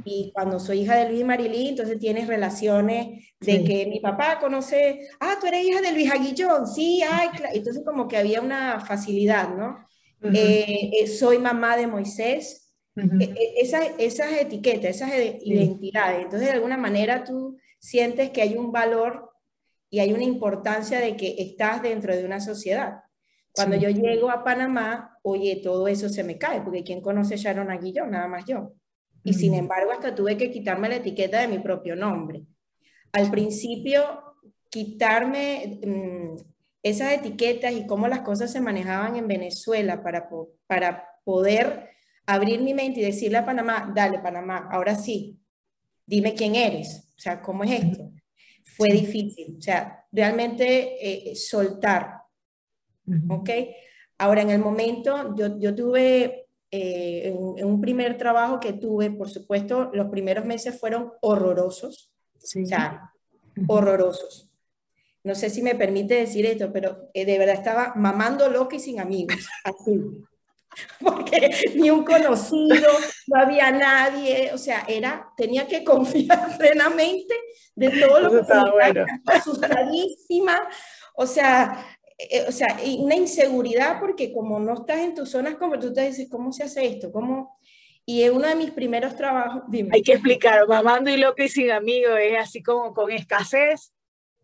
Y 0.05 0.31
cuando 0.31 0.59
soy 0.59 0.81
hija 0.81 0.95
de 0.95 1.09
Luis 1.09 1.21
y 1.21 1.23
Marilyn, 1.23 1.67
entonces 1.69 1.97
tienes 1.97 2.27
relaciones 2.27 3.33
de 3.39 3.63
que 3.63 3.87
mi 3.87 3.99
papá 3.99 4.39
conoce, 4.39 5.07
ah, 5.19 5.37
tú 5.41 5.47
eres 5.47 5.65
hija 5.65 5.81
de 5.81 5.91
Luis 5.91 6.11
Aguillón, 6.11 6.67
sí, 6.67 7.01
ay, 7.01 7.29
entonces 7.53 7.83
como 7.83 8.07
que 8.07 8.17
había 8.17 8.41
una 8.41 8.79
facilidad, 8.79 9.55
¿no? 9.55 9.87
Eh, 10.21 10.91
eh, 10.93 11.07
soy 11.07 11.39
mamá 11.39 11.77
de 11.77 11.87
Moisés, 11.87 12.75
e, 12.95 13.23
e, 13.23 13.53
esas, 13.61 13.87
esas 13.97 14.33
etiquetas, 14.33 14.97
esas 14.97 15.11
identidades, 15.41 16.25
entonces 16.25 16.49
de 16.49 16.53
alguna 16.53 16.77
manera 16.77 17.23
tú 17.23 17.57
sientes 17.79 18.29
que 18.29 18.41
hay 18.41 18.55
un 18.55 18.71
valor 18.71 19.31
y 19.89 19.99
hay 19.99 20.13
una 20.13 20.23
importancia 20.23 20.99
de 20.99 21.15
que 21.15 21.35
estás 21.39 21.81
dentro 21.81 22.15
de 22.15 22.25
una 22.25 22.39
sociedad. 22.39 22.99
Cuando 23.59 23.75
yo 23.75 23.89
llego 23.89 24.29
a 24.29 24.43
Panamá, 24.43 25.17
oye, 25.21 25.59
todo 25.63 25.87
eso 25.87 26.07
se 26.09 26.23
me 26.23 26.37
cae, 26.37 26.61
porque 26.61 26.83
¿quién 26.83 27.01
conoce 27.01 27.35
Sharon 27.35 27.69
Aguillón? 27.69 28.11
Nada 28.11 28.27
más 28.27 28.45
yo. 28.45 28.73
Y 29.23 29.33
sin 29.33 29.53
embargo, 29.53 29.91
hasta 29.91 30.15
tuve 30.15 30.37
que 30.37 30.49
quitarme 30.49 30.87
la 30.87 30.95
etiqueta 30.95 31.41
de 31.41 31.47
mi 31.47 31.59
propio 31.59 31.95
nombre. 31.95 32.43
Al 33.11 33.29
principio, 33.29 34.01
quitarme 34.69 35.81
mm, 35.85 36.37
esas 36.83 37.13
etiquetas 37.13 37.73
y 37.73 37.85
cómo 37.85 38.07
las 38.07 38.21
cosas 38.21 38.51
se 38.51 38.61
manejaban 38.61 39.15
en 39.15 39.27
Venezuela 39.27 40.01
para, 40.01 40.29
para 40.67 41.05
poder 41.23 41.89
abrir 42.25 42.61
mi 42.61 42.73
mente 42.73 43.01
y 43.01 43.03
decirle 43.03 43.39
a 43.39 43.45
Panamá, 43.45 43.91
dale 43.93 44.19
Panamá, 44.19 44.69
ahora 44.71 44.95
sí, 44.95 45.39
dime 46.05 46.33
quién 46.33 46.55
eres, 46.55 47.11
o 47.17 47.19
sea, 47.19 47.41
¿cómo 47.41 47.63
es 47.63 47.71
esto? 47.71 48.11
Fue 48.77 48.89
difícil, 48.89 49.57
o 49.57 49.61
sea, 49.61 50.05
realmente 50.11 51.31
eh, 51.31 51.35
soltar, 51.35 52.18
¿ok? 53.29 53.49
Ahora, 54.17 54.41
en 54.41 54.49
el 54.49 54.59
momento, 54.59 55.35
yo, 55.35 55.57
yo 55.59 55.73
tuve, 55.75 56.47
eh, 56.71 57.27
en, 57.27 57.65
un 57.65 57.81
primer 57.81 58.17
trabajo 58.17 58.59
que 58.59 58.73
tuve, 58.73 59.11
por 59.11 59.29
supuesto, 59.29 59.89
los 59.93 60.07
primeros 60.07 60.45
meses 60.45 60.79
fueron 60.79 61.13
horrorosos, 61.21 62.11
o 62.35 62.65
sea, 62.65 63.13
horrorosos. 63.67 64.49
No 65.23 65.35
sé 65.35 65.49
si 65.49 65.61
me 65.61 65.75
permite 65.75 66.15
decir 66.15 66.45
esto, 66.45 66.71
pero 66.71 67.09
eh, 67.13 67.25
de 67.25 67.37
verdad 67.37 67.55
estaba 67.55 67.93
mamando 67.95 68.49
loca 68.49 68.75
y 68.75 68.79
sin 68.79 68.99
amigos, 68.99 69.47
así. 69.63 70.23
porque 71.01 71.49
ni 71.75 71.89
un 71.89 72.03
conocido, 72.03 72.89
no 73.27 73.41
había 73.41 73.71
nadie, 73.71 74.51
o 74.53 74.57
sea, 74.57 74.85
era, 74.87 75.31
tenía 75.35 75.67
que 75.67 75.83
confiar 75.83 76.57
plenamente 76.57 77.35
de 77.75 77.89
todo 77.89 78.19
lo 78.19 78.31
que 78.31 78.39
estaba 78.39 78.71
bueno. 78.71 79.05
asustadísima, 79.25 80.61
o 81.15 81.25
sea, 81.25 81.85
eh, 82.19 82.45
o 82.47 82.51
sea, 82.51 82.77
una 82.97 83.15
inseguridad 83.15 83.97
porque 83.99 84.33
como 84.33 84.59
no 84.59 84.73
estás 84.73 84.99
en 84.99 85.15
tus 85.15 85.29
zonas 85.29 85.55
como 85.55 85.79
tú 85.79 85.93
te 85.93 86.01
dices, 86.01 86.27
¿cómo 86.29 86.51
se 86.51 86.63
hace 86.63 86.85
esto? 86.85 87.11
¿Cómo? 87.13 87.57
Y 88.05 88.23
en 88.23 88.35
uno 88.35 88.47
de 88.47 88.55
mis 88.55 88.71
primeros 88.71 89.15
trabajos, 89.15 89.63
dime. 89.69 89.91
Hay 89.93 90.01
que 90.01 90.13
explicar, 90.13 90.67
mamando 90.67 91.09
y 91.09 91.17
loca 91.17 91.45
y 91.45 91.49
sin 91.49 91.71
amigos 91.71 92.19
es 92.21 92.37
así 92.37 92.61
como 92.61 92.93
con 92.93 93.09
escasez, 93.09 93.93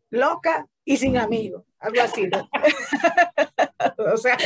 loca 0.10 0.66
y 0.86 0.96
sin 0.96 1.18
amigos, 1.18 1.64
algo 1.80 2.02
así. 2.02 2.30
o 3.98 4.18
sea, 4.18 4.38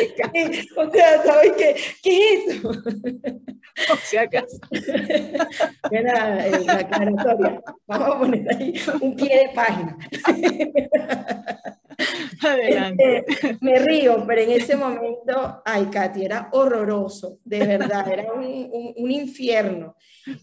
o 0.77 0.91
sea, 0.91 1.23
¿sabes 1.23 1.51
qué? 1.55 1.75
¿Qué 2.01 2.33
es 2.33 2.47
eso? 2.55 2.69
o 2.69 3.97
sea, 4.05 4.21
acaso. 4.23 4.57
Era 5.91 6.47
eh, 6.47 6.63
la 6.65 6.73
aclaratoria. 6.73 7.61
Vamos 7.85 8.15
a 8.15 8.19
poner 8.19 8.55
ahí 8.55 8.73
un 9.01 9.15
pie 9.15 9.37
de 9.37 9.49
página. 9.53 9.97
Adelante. 12.41 13.25
Este, 13.27 13.57
me 13.61 13.79
río, 13.79 14.23
pero 14.27 14.41
en 14.41 14.51
ese 14.51 14.75
momento, 14.75 15.61
ay, 15.65 15.85
Katy, 15.85 16.25
era 16.25 16.49
horroroso, 16.51 17.39
de 17.43 17.65
verdad, 17.65 18.07
era 18.11 18.31
un, 18.33 18.93
un, 18.95 19.11
infierno. 19.11 19.95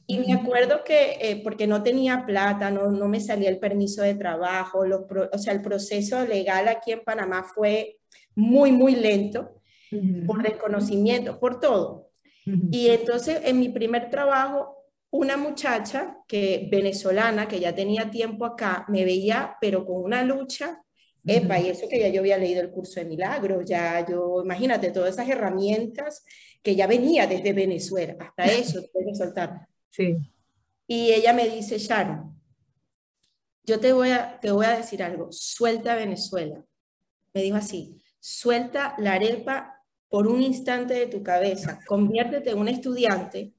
Y 0.07 0.19
me 0.19 0.33
acuerdo 0.35 0.85
que, 0.85 1.19
eh, 1.21 1.41
porque 1.43 1.67
no 1.67 1.83
tenía 1.83 2.25
plata, 2.27 2.71
no, 2.71 2.91
no 2.91 3.09
me 3.09 3.21
salía 3.21 3.49
el 3.49 3.59
permiso 3.59 4.03
de 4.03 4.15
trabajo, 4.15 4.85
los 4.85 5.03
o 5.33 5.39
sea, 5.39 5.53
el 5.53 5.63
proceso 5.63 6.25
legal 6.27 6.69
aquí 6.69 6.93
en 6.93 7.05
Panamá 7.05 7.45
fue 7.45 7.99
muy, 8.35 8.73
muy 8.73 8.95
lento, 8.97 9.53
por 10.27 10.43
desconocimiento, 10.43 11.39
por 11.39 11.61
todo. 11.61 12.11
Y 12.71 12.89
entonces 12.89 13.41
en 13.45 13.59
mi 13.59 13.71
primer 13.71 14.11
trabajo, 14.11 14.77
una 15.11 15.37
muchacha 15.37 16.19
que 16.29 16.69
venezolana, 16.71 17.49
que 17.49 17.61
ya 17.61 17.75
tenía 17.75 18.11
tiempo 18.11 18.45
acá, 18.45 18.85
me 18.89 19.05
veía, 19.05 19.57
pero 19.61 19.87
con 19.87 20.03
una 20.03 20.23
lucha, 20.23 20.83
epa, 21.27 21.59
y 21.59 21.69
eso 21.69 21.89
que 21.89 22.01
ya 22.01 22.09
yo 22.09 22.21
había 22.21 22.39
leído 22.39 22.61
el 22.61 22.71
curso 22.71 23.01
de 23.01 23.07
milagros, 23.07 23.65
ya 23.67 24.07
yo, 24.07 24.43
imagínate, 24.45 24.91
todas 24.91 25.15
esas 25.15 25.29
herramientas 25.29 26.25
que 26.63 26.75
ya 26.77 26.87
venía 26.87 27.27
desde 27.27 27.53
Venezuela, 27.53 28.17
hasta 28.19 28.45
eso, 28.53 28.83
puedes 28.93 29.19
soltar. 29.19 29.67
Sí. 29.91 30.17
Y 30.87 31.13
ella 31.13 31.33
me 31.33 31.49
dice, 31.49 31.79
Sharon, 31.79 32.41
yo 33.65 33.81
te 33.81 33.93
voy 33.93 34.11
a, 34.11 34.39
te 34.41 34.51
voy 34.51 34.67
a 34.67 34.77
decir 34.77 35.03
algo, 35.03 35.29
suelta 35.31 35.97
Venezuela. 35.97 36.65
Me 37.35 37.43
dijo 37.43 37.57
así, 37.57 38.01
Suelta 38.29 38.97
la 38.99 39.13
arepa 39.13 39.85
por 40.09 40.27
un 40.27 40.43
instante 40.43 40.95
de 40.95 41.07
tu 41.07 41.23
cabeza, 41.23 41.79
conviértete 41.87 42.51
en 42.51 42.59
un 42.59 42.67
estudiante 42.67 43.53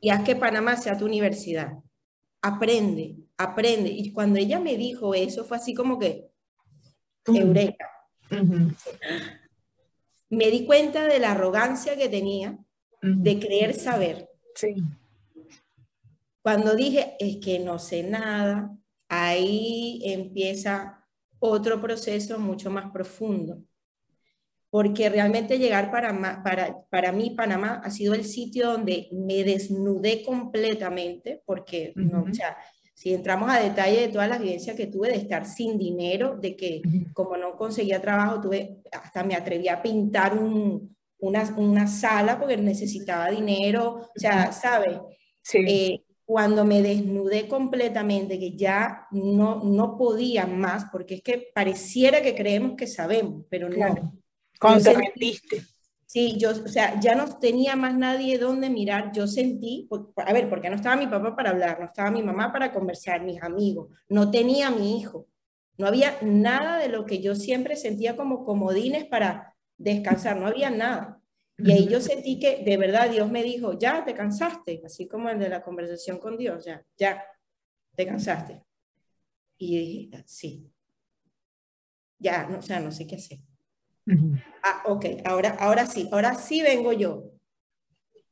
y 0.00 0.10
haz 0.10 0.24
que 0.24 0.34
Panamá 0.34 0.76
sea 0.76 0.98
tu 0.98 1.04
universidad. 1.04 1.74
Aprende, 2.42 3.14
aprende. 3.36 3.90
Y 3.90 4.12
cuando 4.12 4.40
ella 4.40 4.58
me 4.58 4.76
dijo 4.76 5.14
eso, 5.14 5.44
fue 5.44 5.58
así 5.58 5.72
como 5.72 6.00
que, 6.00 6.29
eureka. 7.26 7.86
Me 10.30 10.50
di 10.50 10.64
cuenta 10.64 11.06
de 11.06 11.18
la 11.18 11.32
arrogancia 11.32 11.96
que 11.96 12.08
tenía 12.08 12.58
de 13.02 13.38
creer 13.38 13.74
saber. 13.74 14.28
Cuando 16.42 16.74
dije, 16.74 17.16
es 17.18 17.38
que 17.38 17.58
no 17.58 17.78
sé 17.78 18.02
nada, 18.02 18.76
ahí 19.08 20.00
empieza 20.04 21.04
otro 21.38 21.80
proceso 21.80 22.38
mucho 22.38 22.70
más 22.70 22.90
profundo. 22.92 23.62
Porque 24.70 25.08
realmente 25.08 25.58
llegar 25.58 25.90
para, 25.90 26.42
para, 26.44 26.82
para 26.88 27.10
mí, 27.10 27.30
Panamá, 27.30 27.80
ha 27.84 27.90
sido 27.90 28.14
el 28.14 28.24
sitio 28.24 28.70
donde 28.70 29.08
me 29.10 29.42
desnudé 29.42 30.22
completamente, 30.22 31.42
porque, 31.44 31.92
no, 31.96 32.22
o 32.22 32.32
sea, 32.32 32.56
si 33.00 33.14
entramos 33.14 33.50
a 33.50 33.58
detalle 33.58 33.98
de 33.98 34.08
todas 34.08 34.28
las 34.28 34.42
vivencias 34.42 34.76
que 34.76 34.86
tuve 34.86 35.08
de 35.08 35.16
estar 35.16 35.46
sin 35.46 35.78
dinero, 35.78 36.36
de 36.36 36.54
que 36.54 36.82
como 37.14 37.34
no 37.38 37.56
conseguía 37.56 37.98
trabajo, 37.98 38.42
tuve, 38.42 38.82
hasta 38.92 39.24
me 39.24 39.34
atreví 39.34 39.68
a 39.68 39.80
pintar 39.80 40.36
un, 40.36 40.94
una, 41.20 41.42
una, 41.56 41.86
sala 41.86 42.38
porque 42.38 42.58
necesitaba 42.58 43.30
dinero, 43.30 44.10
o 44.14 44.20
sea, 44.20 44.52
¿sabes? 44.52 44.98
Sí. 45.40 45.64
Eh, 45.66 46.04
cuando 46.26 46.66
me 46.66 46.82
desnudé 46.82 47.48
completamente, 47.48 48.38
que 48.38 48.54
ya 48.54 49.06
no, 49.12 49.64
no 49.64 49.96
podía 49.96 50.44
más, 50.46 50.84
porque 50.92 51.14
es 51.14 51.22
que 51.22 51.48
pareciera 51.54 52.20
que 52.20 52.34
creemos 52.34 52.76
que 52.76 52.86
sabemos, 52.86 53.46
pero 53.48 53.70
no. 53.70 54.12
Cuando 54.60 54.84
te 54.84 54.92
rendiste. 54.92 55.62
Sí, 56.12 56.36
yo, 56.38 56.50
o 56.50 56.66
sea, 56.66 56.98
ya 56.98 57.14
no 57.14 57.38
tenía 57.38 57.76
más 57.76 57.96
nadie 57.96 58.36
donde 58.36 58.68
mirar, 58.68 59.12
yo 59.12 59.28
sentí, 59.28 59.88
a 60.16 60.32
ver, 60.32 60.50
porque 60.50 60.68
no 60.68 60.74
estaba 60.74 60.96
mi 60.96 61.06
papá 61.06 61.36
para 61.36 61.50
hablar, 61.50 61.78
no 61.78 61.86
estaba 61.86 62.10
mi 62.10 62.20
mamá 62.20 62.52
para 62.52 62.72
conversar, 62.72 63.22
mis 63.22 63.40
amigos, 63.40 63.96
no 64.08 64.28
tenía 64.28 64.72
mi 64.72 64.98
hijo, 64.98 65.28
no 65.78 65.86
había 65.86 66.18
nada 66.20 66.78
de 66.78 66.88
lo 66.88 67.06
que 67.06 67.22
yo 67.22 67.36
siempre 67.36 67.76
sentía 67.76 68.16
como 68.16 68.44
comodines 68.44 69.04
para 69.04 69.54
descansar, 69.78 70.36
no 70.36 70.48
había 70.48 70.68
nada. 70.68 71.22
Y 71.58 71.70
ahí 71.70 71.86
yo 71.86 72.00
sentí 72.00 72.40
que 72.40 72.64
de 72.64 72.76
verdad 72.76 73.08
Dios 73.08 73.30
me 73.30 73.44
dijo, 73.44 73.78
ya 73.78 74.04
te 74.04 74.12
cansaste, 74.12 74.82
así 74.84 75.06
como 75.06 75.28
el 75.28 75.38
de 75.38 75.48
la 75.48 75.62
conversación 75.62 76.18
con 76.18 76.36
Dios, 76.36 76.64
ya, 76.64 76.84
ya, 76.98 77.24
te 77.94 78.04
cansaste. 78.04 78.64
Y 79.58 79.78
dije, 79.78 80.24
sí, 80.26 80.72
ya, 82.18 82.48
no, 82.48 82.58
o 82.58 82.62
sea, 82.62 82.80
no 82.80 82.90
sé 82.90 83.06
qué 83.06 83.14
hacer. 83.14 83.38
Ah, 84.62 84.82
ok, 84.86 85.04
ahora, 85.24 85.56
ahora 85.58 85.86
sí, 85.86 86.08
ahora 86.12 86.34
sí 86.34 86.62
vengo 86.62 86.92
yo. 86.92 87.32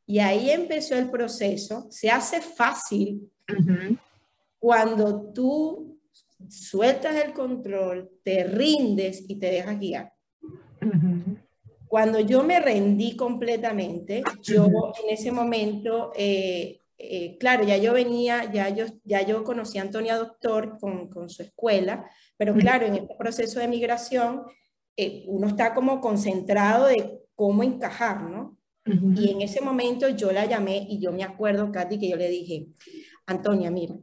Y 0.06 0.20
ahí 0.20 0.50
empezó 0.50 0.94
el 0.94 1.10
proceso. 1.10 1.86
Se 1.90 2.10
hace 2.10 2.40
fácil 2.40 3.30
cuando 4.58 5.32
tú 5.32 6.00
sueltas 6.48 7.16
el 7.16 7.32
control, 7.32 8.10
te 8.22 8.44
rindes 8.44 9.24
y 9.28 9.38
te 9.38 9.50
dejas 9.50 9.78
guiar. 9.78 10.12
Cuando 11.86 12.20
yo 12.20 12.42
me 12.42 12.60
rendí 12.60 13.16
completamente, 13.16 14.22
yo 14.42 14.66
en 15.02 15.10
ese 15.10 15.32
momento, 15.32 16.12
eh, 16.16 16.80
eh, 16.98 17.38
claro, 17.38 17.64
ya 17.64 17.76
yo 17.78 17.92
venía, 17.92 18.50
ya 18.52 18.68
yo, 18.68 18.86
ya 19.04 19.22
yo 19.22 19.42
conocí 19.42 19.78
a 19.78 19.82
Antonia 19.82 20.16
Doctor 20.16 20.78
con, 20.78 21.08
con 21.08 21.30
su 21.30 21.42
escuela, 21.42 22.08
pero 22.36 22.54
claro, 22.54 22.86
en 22.86 22.96
este 22.96 23.14
proceso 23.16 23.60
de 23.60 23.68
migración, 23.68 24.42
eh, 25.00 25.24
uno 25.28 25.46
está 25.46 25.74
como 25.74 26.00
concentrado 26.00 26.86
de 26.86 27.20
cómo 27.36 27.62
encajar, 27.62 28.20
¿no? 28.20 28.58
Y 28.84 29.30
en 29.30 29.42
ese 29.42 29.60
momento 29.60 30.08
yo 30.08 30.32
la 30.32 30.46
llamé 30.46 30.86
y 30.88 30.98
yo 30.98 31.12
me 31.12 31.22
acuerdo, 31.22 31.70
Katy, 31.70 31.98
que 32.00 32.08
yo 32.08 32.16
le 32.16 32.28
dije, 32.28 32.68
Antonia, 33.26 33.70
mira, 33.70 33.94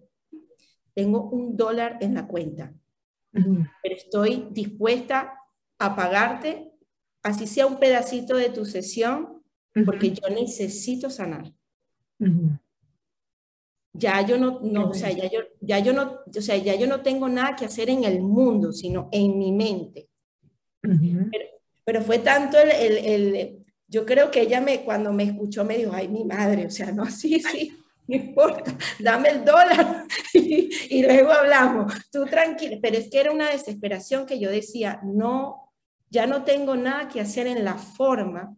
tengo 0.94 1.28
un 1.32 1.58
dólar 1.58 1.98
en 2.02 2.14
la 2.14 2.28
cuenta, 2.28 2.74
pero 3.32 3.96
estoy 3.96 4.48
dispuesta 4.52 5.34
a 5.80 5.96
pagarte, 5.96 6.72
así 7.24 7.48
sea 7.48 7.66
un 7.66 7.78
pedacito 7.78 8.38
de 8.38 8.50
tu 8.50 8.64
sesión, 8.64 9.44
porque 9.86 10.12
yo 10.12 10.30
necesito 10.30 11.10
sanar. 11.10 11.52
Ya 13.92 14.22
yo 14.22 14.38
no, 14.38 14.60
no 14.62 14.90
o 14.90 14.94
sea, 14.94 15.12
ya 15.12 15.30
yo, 15.30 15.40
ya 15.60 15.80
yo 15.80 15.94
no, 15.94 16.20
o 16.28 16.42
sea, 16.42 16.58
ya 16.58 16.76
yo 16.76 16.88
no 16.88 17.02
tengo 17.02 17.28
nada 17.28 17.56
que 17.56 17.66
hacer 17.66 17.90
en 17.90 18.04
el 18.04 18.22
mundo, 18.22 18.72
sino 18.72 19.10
en 19.12 19.38
mi 19.38 19.52
mente. 19.52 20.10
Pero, 21.86 22.02
fue 22.02 22.20
tanto 22.20 22.58
el, 22.60 22.98
el, 22.98 23.66
yo 23.88 24.06
creo 24.06 24.32
que 24.32 24.42
ella 24.42 24.62
me, 24.62 24.82
cuando 24.82 25.14
me 25.14 25.24
escuchó 25.24 25.64
me 25.64 25.78
dijo, 25.78 25.92
ay, 25.94 26.08
mi 26.08 26.24
madre, 26.24 26.66
o 26.66 26.72
sea, 26.72 26.92
no, 26.92 27.06
sí, 27.12 27.40
sí, 27.40 27.72
no 28.08 28.16
importa, 28.16 28.76
dame 29.00 29.30
el 29.30 29.46
dólar 29.46 30.06
y, 30.34 31.04
luego 31.04 31.32
hablamos, 31.32 31.94
tú 32.12 32.26
tranquila, 32.26 32.78
pero 32.82 32.98
es 32.98 33.10
que 33.10 33.20
era 33.20 33.32
una 33.32 33.50
desesperación 33.50 34.26
que 34.26 34.40
yo 34.40 34.50
decía, 34.50 35.00
no, 35.04 35.72
ya 36.10 36.28
no 36.28 36.44
tengo 36.44 36.76
nada 36.76 37.08
que 37.08 37.22
hacer 37.22 37.48
en 37.48 37.64
la 37.64 37.76
forma. 37.76 38.56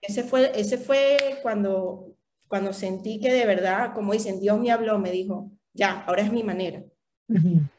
Ese 0.00 0.22
fue, 0.22 0.52
ese 0.54 0.78
fue 0.78 1.38
cuando, 1.42 2.12
cuando 2.46 2.72
sentí 2.72 3.18
que 3.18 3.32
de 3.32 3.44
verdad, 3.46 3.92
como 3.94 4.12
dicen, 4.12 4.38
Dios 4.38 4.60
me 4.60 4.70
habló, 4.70 4.98
me 4.98 5.10
dijo, 5.10 5.50
ya, 5.72 6.04
ahora 6.06 6.22
es 6.22 6.32
mi 6.32 6.44
manera. 6.44 6.84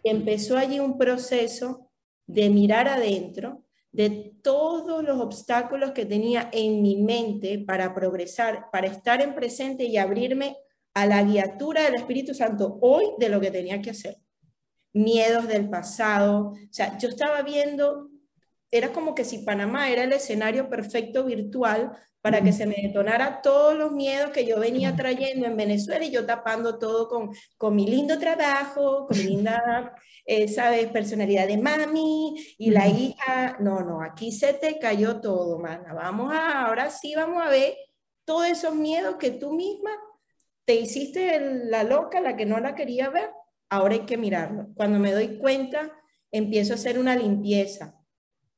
Empezó 0.03 0.58
allí 0.58 0.79
un 0.79 0.98
proceso 0.98 1.87
de 2.27 2.50
mirar 2.50 2.88
adentro 2.88 3.63
de 3.91 4.36
todos 4.43 5.03
los 5.03 5.19
obstáculos 5.19 5.91
que 5.91 6.05
tenía 6.05 6.50
en 6.51 6.81
mi 6.81 6.98
mente 6.98 7.60
para 7.65 7.96
progresar, 7.96 8.69
para 8.72 8.88
estar 8.88 9.22
en 9.22 9.34
presente 9.34 9.86
y 9.86 9.98
abrirme 9.98 10.57
a 10.93 11.05
la 11.05 11.24
guiatura 11.24 11.84
del 11.84 11.96
Espíritu 11.96 12.34
Santo 12.34 12.77
hoy 12.81 13.05
de 13.17 13.29
lo 13.29 13.39
que 13.39 13.50
tenía 13.50 13.81
que 13.81 13.91
hacer. 13.91 14.17
Miedos 14.93 15.48
del 15.48 15.69
pasado, 15.69 16.50
o 16.50 16.57
sea, 16.72 16.98
yo 16.98 17.10
estaba 17.10 17.41
viendo, 17.43 18.10
era 18.71 18.91
como 18.91 19.15
que 19.15 19.24
si 19.24 19.39
Panamá 19.39 19.89
era 19.89 20.03
el 20.03 20.13
escenario 20.13 20.69
perfecto 20.69 21.25
virtual 21.25 21.97
para 22.21 22.41
que 22.41 22.51
se 22.51 22.65
me 22.65 22.75
detonara 22.75 23.41
todos 23.41 23.75
los 23.75 23.93
miedos 23.93 24.31
que 24.31 24.45
yo 24.45 24.59
venía 24.59 24.95
trayendo 24.95 25.45
en 25.45 25.55
Venezuela 25.55 26.03
y 26.03 26.12
yo 26.12 26.25
tapando 26.25 26.77
todo 26.77 27.07
con, 27.07 27.29
con 27.57 27.75
mi 27.75 27.88
lindo 27.88 28.19
trabajo, 28.19 29.07
con 29.07 29.17
mi 29.17 29.24
linda, 29.36 29.95
eh, 30.25 30.47
¿sabes?, 30.50 30.88
personalidad 30.88 31.47
de 31.47 31.57
mami 31.57 32.36
y 32.57 32.71
la 32.71 32.88
hija. 32.88 33.55
No, 33.59 33.79
no, 33.79 34.01
aquí 34.01 34.31
se 34.33 34.53
te 34.53 34.77
cayó 34.77 35.21
todo, 35.21 35.57
mana. 35.59 35.93
Vamos 35.93 36.33
a, 36.33 36.65
ahora 36.65 36.89
sí 36.89 37.13
vamos 37.15 37.41
a 37.41 37.50
ver 37.50 37.75
todos 38.25 38.45
esos 38.47 38.75
miedos 38.75 39.15
que 39.15 39.31
tú 39.31 39.53
misma 39.53 39.91
te 40.65 40.75
hiciste 40.75 41.39
la 41.39 41.86
loca, 41.86 42.19
la 42.19 42.36
que 42.36 42.45
no 42.45 42.59
la 42.59 42.75
quería 42.75 43.09
ver. 43.09 43.29
Ahora 43.69 43.93
hay 43.93 44.05
que 44.05 44.17
mirarlo. 44.17 44.67
Cuando 44.75 45.00
me 45.00 45.13
doy 45.13 45.38
cuenta, 45.39 45.93
empiezo 46.29 46.74
a 46.74 46.75
hacer 46.75 47.00
una 47.00 47.15
limpieza, 47.15 47.97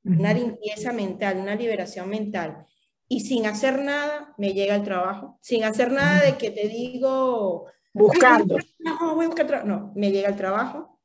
una 0.03 0.33
limpieza 0.33 0.93
mental, 0.93 1.37
una 1.37 1.55
liberación 1.55 2.09
mental 2.09 2.65
y 3.07 3.21
sin 3.21 3.47
hacer 3.47 3.81
nada 3.81 4.33
me 4.37 4.53
llega 4.53 4.75
el 4.75 4.83
trabajo, 4.83 5.37
sin 5.41 5.63
hacer 5.63 5.91
nada 5.91 6.23
de 6.23 6.37
que 6.37 6.51
te 6.51 6.67
digo... 6.67 7.65
Buscando. 7.91 8.57
No, 8.77 9.15
voy 9.15 9.25
a 9.25 9.29
buscar 9.29 9.65
no, 9.65 9.91
me 9.95 10.11
llega 10.11 10.29
el 10.29 10.35
trabajo. 10.35 10.99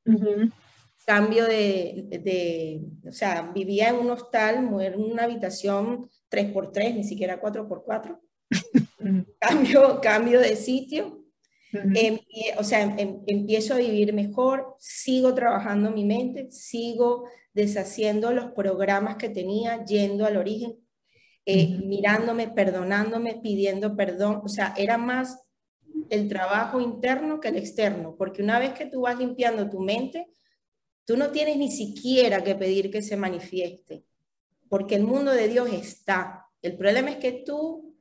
Cambio 1.06 1.44
de, 1.46 2.20
de, 2.22 2.83
o 3.09 3.12
sea, 3.12 3.50
vivía 3.54 3.88
en 3.88 3.96
un 3.96 4.11
hostal, 4.11 4.57
en 4.57 5.00
una 5.00 5.24
habitación 5.24 6.11
3x3, 6.30 6.94
ni 6.94 7.04
siquiera 7.04 7.40
4x4. 7.40 8.20
cambio, 9.38 10.00
cambio 10.02 10.40
de 10.40 10.57
sitio. 10.57 11.23
O 12.58 12.64
sea, 12.64 12.82
em, 12.82 13.22
empiezo 13.26 13.74
a 13.74 13.78
vivir 13.78 14.12
mejor, 14.12 14.76
sigo 14.78 15.34
trabajando 15.34 15.90
mi 15.90 16.04
mente, 16.04 16.50
sigo 16.50 17.24
deshaciendo 17.52 18.32
los 18.32 18.52
programas 18.52 19.16
que 19.16 19.28
tenía, 19.28 19.84
yendo 19.84 20.26
al 20.26 20.37
origen, 20.37 20.76
eh, 21.46 21.78
mirándome, 21.84 22.48
perdonándome, 22.48 23.40
pidiendo 23.42 23.96
perdón. 23.96 24.40
O 24.44 24.48
sea, 24.48 24.74
era 24.76 24.98
más 24.98 25.44
el 26.10 26.28
trabajo 26.28 26.80
interno 26.80 27.40
que 27.40 27.48
el 27.48 27.56
externo, 27.56 28.16
porque 28.16 28.42
una 28.42 28.58
vez 28.58 28.72
que 28.72 28.87
tú 28.87 29.02
vas 29.02 29.18
limpiando 29.18 29.70
tu 29.70 29.80
mente, 29.80 30.26
tú 31.04 31.16
no 31.16 31.30
tienes 31.30 31.56
ni 31.56 31.70
siquiera 31.70 32.42
que 32.42 32.54
pedir 32.54 32.90
que 32.90 33.02
se 33.02 33.16
manifieste, 33.16 34.04
porque 34.68 34.96
el 34.96 35.04
mundo 35.04 35.32
de 35.32 35.48
Dios 35.48 35.72
está. 35.72 36.46
El 36.62 36.76
problema 36.76 37.10
es 37.10 37.16
que 37.16 37.32
tú 37.32 37.93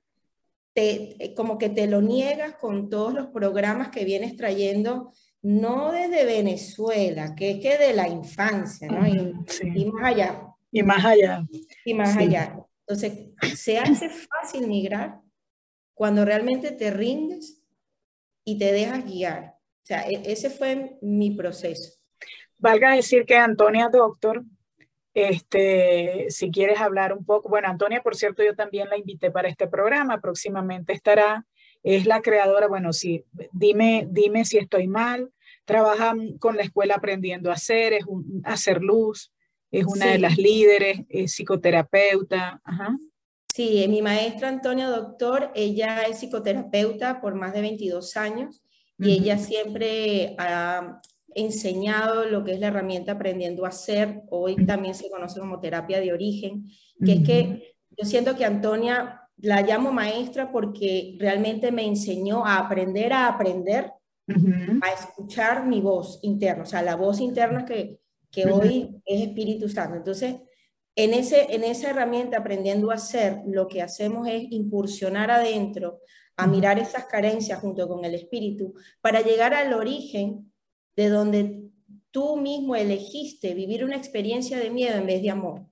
te, 0.73 1.23
eh, 1.23 1.33
como 1.35 1.57
que 1.57 1.69
te 1.69 1.87
lo 1.87 2.01
niegas 2.01 2.55
con 2.55 2.89
todos 2.89 3.13
los 3.13 3.27
programas 3.27 3.89
que 3.89 4.05
vienes 4.05 4.35
trayendo, 4.35 5.13
no 5.41 5.91
desde 5.91 6.25
Venezuela, 6.25 7.35
que 7.35 7.51
es 7.51 7.59
que 7.59 7.77
de 7.77 7.93
la 7.93 8.07
infancia, 8.07 8.87
¿no? 8.87 9.05
Y, 9.07 9.85
más 9.85 10.03
allá. 10.03 10.47
Y 10.71 10.83
más 10.83 11.05
allá. 11.05 11.45
Y 11.85 11.93
más 11.93 12.17
allá. 12.17 12.57
Entonces, 12.87 13.29
se 13.55 13.77
hace 13.77 14.09
fácil 14.09 14.67
migrar 14.67 15.19
cuando 15.93 16.25
realmente 16.25 16.71
te 16.71 16.91
rindes 16.91 17.61
y 18.43 18.57
te 18.57 18.71
dejas 18.71 19.05
guiar. 19.05 19.57
O 19.83 19.85
sea, 19.85 20.07
e-, 20.07 20.31
ese 20.31 20.49
fue 20.49 20.97
mi 21.01 21.31
proceso. 21.31 21.99
Valga 22.57 22.95
decir 22.95 23.25
que 23.25 23.35
Antonia, 23.35 23.89
doctor, 23.89 24.45
este, 25.13 26.27
si 26.29 26.51
quieres 26.51 26.79
hablar 26.79 27.13
un 27.13 27.25
poco, 27.25 27.49
bueno, 27.49 27.67
Antonia, 27.67 28.01
por 28.01 28.15
cierto, 28.15 28.43
yo 28.43 28.55
también 28.55 28.89
la 28.89 28.97
invité 28.97 29.31
para 29.31 29.47
este 29.47 29.67
programa, 29.67 30.21
próximamente 30.21 30.93
estará, 30.93 31.45
es 31.83 32.05
la 32.05 32.21
creadora, 32.21 32.67
bueno, 32.67 32.93
sí, 32.93 33.25
dime, 33.51 34.07
dime 34.09 34.45
si 34.45 34.57
estoy 34.57 34.87
mal, 34.87 35.31
trabaja 35.65 36.15
con 36.39 36.55
la 36.55 36.63
escuela 36.63 36.95
aprendiendo 36.95 37.49
a 37.49 37.53
hacer, 37.53 37.93
es 37.93 38.05
un, 38.05 38.41
hacer 38.45 38.81
luz, 38.81 39.31
es 39.71 39.85
una 39.85 40.07
de 40.07 40.19
las 40.19 40.37
líderes, 40.37 41.01
es 41.09 41.33
psicoterapeuta. 41.33 42.61
Ajá. 42.63 42.95
Sí, 43.53 43.85
mi 43.87 44.01
maestra 44.01 44.47
Antonia 44.47 44.87
Doctor, 44.87 45.51
ella 45.55 46.03
es 46.03 46.19
psicoterapeuta 46.19 47.21
por 47.21 47.35
más 47.35 47.53
de 47.53 47.61
22 47.61 48.17
años 48.17 48.63
y 48.97 49.11
ella 49.11 49.37
siempre 49.37 50.35
ha 50.37 51.01
enseñado 51.35 52.25
lo 52.25 52.43
que 52.43 52.53
es 52.53 52.59
la 52.59 52.67
herramienta 52.67 53.13
aprendiendo 53.13 53.65
a 53.65 53.69
hacer, 53.69 54.21
hoy 54.29 54.65
también 54.65 54.95
se 54.95 55.09
conoce 55.09 55.39
como 55.39 55.59
terapia 55.59 55.99
de 55.99 56.13
origen, 56.13 56.67
que 57.03 57.13
es 57.13 57.23
que 57.23 57.75
yo 57.97 58.05
siento 58.05 58.35
que 58.35 58.45
Antonia 58.45 59.21
la 59.37 59.61
llamo 59.61 59.91
maestra 59.91 60.51
porque 60.51 61.17
realmente 61.19 61.71
me 61.71 61.85
enseñó 61.85 62.45
a 62.45 62.57
aprender 62.57 63.13
a 63.13 63.27
aprender, 63.27 63.91
a 64.81 64.93
escuchar 64.93 65.65
mi 65.65 65.81
voz 65.81 66.19
interna, 66.21 66.63
o 66.63 66.65
sea, 66.65 66.81
la 66.81 66.95
voz 66.95 67.19
interna 67.19 67.65
que, 67.65 67.99
que 68.31 68.45
hoy 68.45 68.89
es 69.05 69.21
Espíritu 69.21 69.67
Santo. 69.67 69.97
Entonces, 69.97 70.35
en, 70.95 71.13
ese, 71.13 71.53
en 71.53 71.63
esa 71.63 71.89
herramienta, 71.89 72.37
aprendiendo 72.37 72.91
a 72.91 72.95
hacer, 72.95 73.41
lo 73.47 73.67
que 73.67 73.81
hacemos 73.81 74.27
es 74.27 74.43
incursionar 74.49 75.29
adentro, 75.29 75.99
a 76.37 76.47
mirar 76.47 76.79
esas 76.79 77.05
carencias 77.05 77.59
junto 77.59 77.87
con 77.87 78.05
el 78.05 78.15
Espíritu, 78.15 78.73
para 79.01 79.21
llegar 79.21 79.53
al 79.53 79.73
origen 79.73 80.52
de 80.95 81.09
donde 81.09 81.69
tú 82.11 82.37
mismo 82.37 82.75
elegiste 82.75 83.53
vivir 83.53 83.83
una 83.83 83.97
experiencia 83.97 84.59
de 84.59 84.69
miedo 84.69 84.95
en 84.97 85.07
vez 85.07 85.21
de 85.21 85.31
amor. 85.31 85.65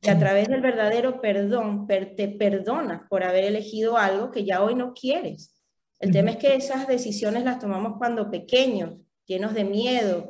Que 0.00 0.10
a 0.10 0.18
través 0.18 0.48
del 0.48 0.60
verdadero 0.60 1.20
perdón 1.20 1.86
te 1.86 2.28
perdonas 2.28 3.02
por 3.10 3.24
haber 3.24 3.44
elegido 3.44 3.96
algo 3.96 4.30
que 4.30 4.44
ya 4.44 4.62
hoy 4.62 4.74
no 4.74 4.94
quieres. 4.94 5.58
El 5.98 6.12
tema 6.12 6.30
es 6.30 6.36
que 6.36 6.54
esas 6.54 6.86
decisiones 6.86 7.44
las 7.44 7.58
tomamos 7.58 7.98
cuando 7.98 8.30
pequeños, 8.30 8.94
llenos 9.26 9.54
de 9.54 9.64
miedo, 9.64 10.28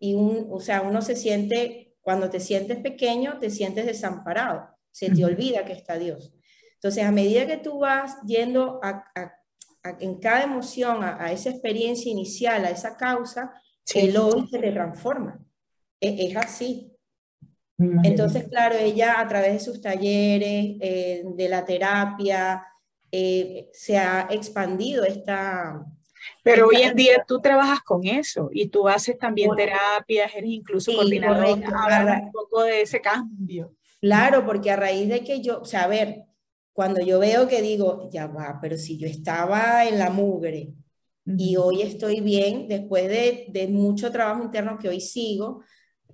y 0.00 0.14
un, 0.14 0.48
o 0.50 0.58
sea, 0.58 0.80
uno 0.80 1.02
se 1.02 1.14
siente, 1.14 1.94
cuando 2.00 2.30
te 2.30 2.40
sientes 2.40 2.78
pequeño, 2.78 3.38
te 3.38 3.50
sientes 3.50 3.86
desamparado, 3.86 4.66
se 4.90 5.10
te 5.10 5.24
olvida 5.24 5.64
que 5.64 5.74
está 5.74 5.98
Dios. 5.98 6.32
Entonces, 6.74 7.04
a 7.04 7.12
medida 7.12 7.46
que 7.46 7.58
tú 7.58 7.78
vas 7.78 8.16
yendo 8.26 8.80
a, 8.82 9.04
en 10.00 10.18
cada 10.18 10.42
emoción 10.42 11.02
a, 11.02 11.32
esa 11.32 11.50
experiencia 11.50 12.10
inicial, 12.10 12.64
a 12.64 12.70
esa 12.70 12.96
causa, 12.96 13.52
el 13.94 14.16
hoy 14.16 14.46
se 14.48 14.58
te 14.58 14.72
transforma. 14.72 15.40
E, 16.00 16.28
es, 16.28 16.36
así. 16.36 16.88
Entonces, 17.78 18.46
claro, 18.48 18.76
ella 18.76 19.18
a 19.18 19.26
través 19.26 19.54
de 19.54 19.60
sus 19.60 19.80
talleres, 19.80 20.76
eh, 20.80 21.24
de 21.24 21.48
la 21.48 21.64
terapia, 21.64 22.64
eh, 23.10 23.70
se 23.72 23.98
ha 23.98 24.28
expandido 24.30 25.04
esta, 25.04 25.84
pero 26.42 26.68
hoy 26.68 26.82
en 26.82 26.94
día 26.94 27.24
tú 27.26 27.40
trabajas 27.40 27.80
con 27.80 28.06
eso 28.06 28.50
y 28.52 28.68
tú 28.68 28.88
haces 28.88 29.18
también 29.18 29.50
terapias, 29.56 30.34
eres 30.34 30.50
incluso 30.50 30.92
coordinador. 30.92 31.58
un 31.58 32.32
poco 32.32 32.62
de 32.64 32.82
ese 32.82 33.00
cambio. 33.00 33.74
Claro, 34.00 34.44
porque 34.44 34.70
a 34.70 34.76
raíz 34.76 35.08
de 35.08 35.22
que 35.22 35.40
yo, 35.40 35.60
o 35.60 35.64
sea, 35.64 35.84
a 35.84 35.88
ver, 35.88 36.24
cuando 36.72 37.00
yo 37.00 37.18
veo 37.18 37.48
que 37.48 37.60
digo, 37.60 38.08
ya 38.10 38.26
va, 38.26 38.58
pero 38.60 38.76
si 38.76 38.98
yo 38.98 39.06
estaba 39.06 39.86
en 39.86 39.98
la 39.98 40.10
mugre 40.10 40.72
y 41.24 41.56
hoy 41.56 41.82
estoy 41.82 42.20
bien, 42.20 42.66
después 42.68 43.08
de, 43.08 43.46
de, 43.48 43.68
mucho 43.68 44.10
trabajo 44.10 44.42
interno 44.42 44.78
que 44.78 44.88
hoy 44.88 45.00
sigo, 45.00 45.62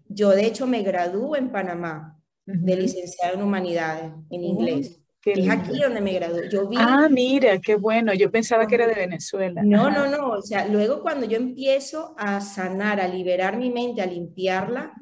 yo 0.09 0.31
de 0.31 0.47
hecho 0.47 0.67
me 0.67 0.83
gradúo 0.83 1.37
en 1.37 1.51
Panamá 1.51 2.19
de 2.45 2.77
licenciado 2.77 3.35
en 3.35 3.43
humanidades, 3.43 4.13
en 4.31 4.45
inglés. 4.45 5.01
es 5.25 5.51
aquí 5.51 5.81
donde 5.81 6.01
me 6.01 6.15
gradué. 6.15 6.49
Yo 6.51 6.69
ah, 6.79 7.09
mira, 7.11 7.59
qué 7.59 7.75
bueno. 7.77 8.15
Yo 8.15 8.31
pensaba 8.31 8.67
que 8.67 8.75
era 8.75 8.87
de 8.87 8.95
Venezuela. 8.95 9.63
No, 9.63 9.91
no, 9.91 10.07
no. 10.07 10.31
O 10.31 10.43
sea, 10.43 10.67
luego 10.67 11.03
cuando 11.03 11.27
yo 11.27 11.37
empiezo 11.37 12.15
a 12.17 12.41
sanar, 12.41 13.01
a 13.01 13.09
liberar 13.09 13.59
mi 13.59 13.71
mente, 13.71 14.01
a 14.01 14.07
limpiarla, 14.07 14.95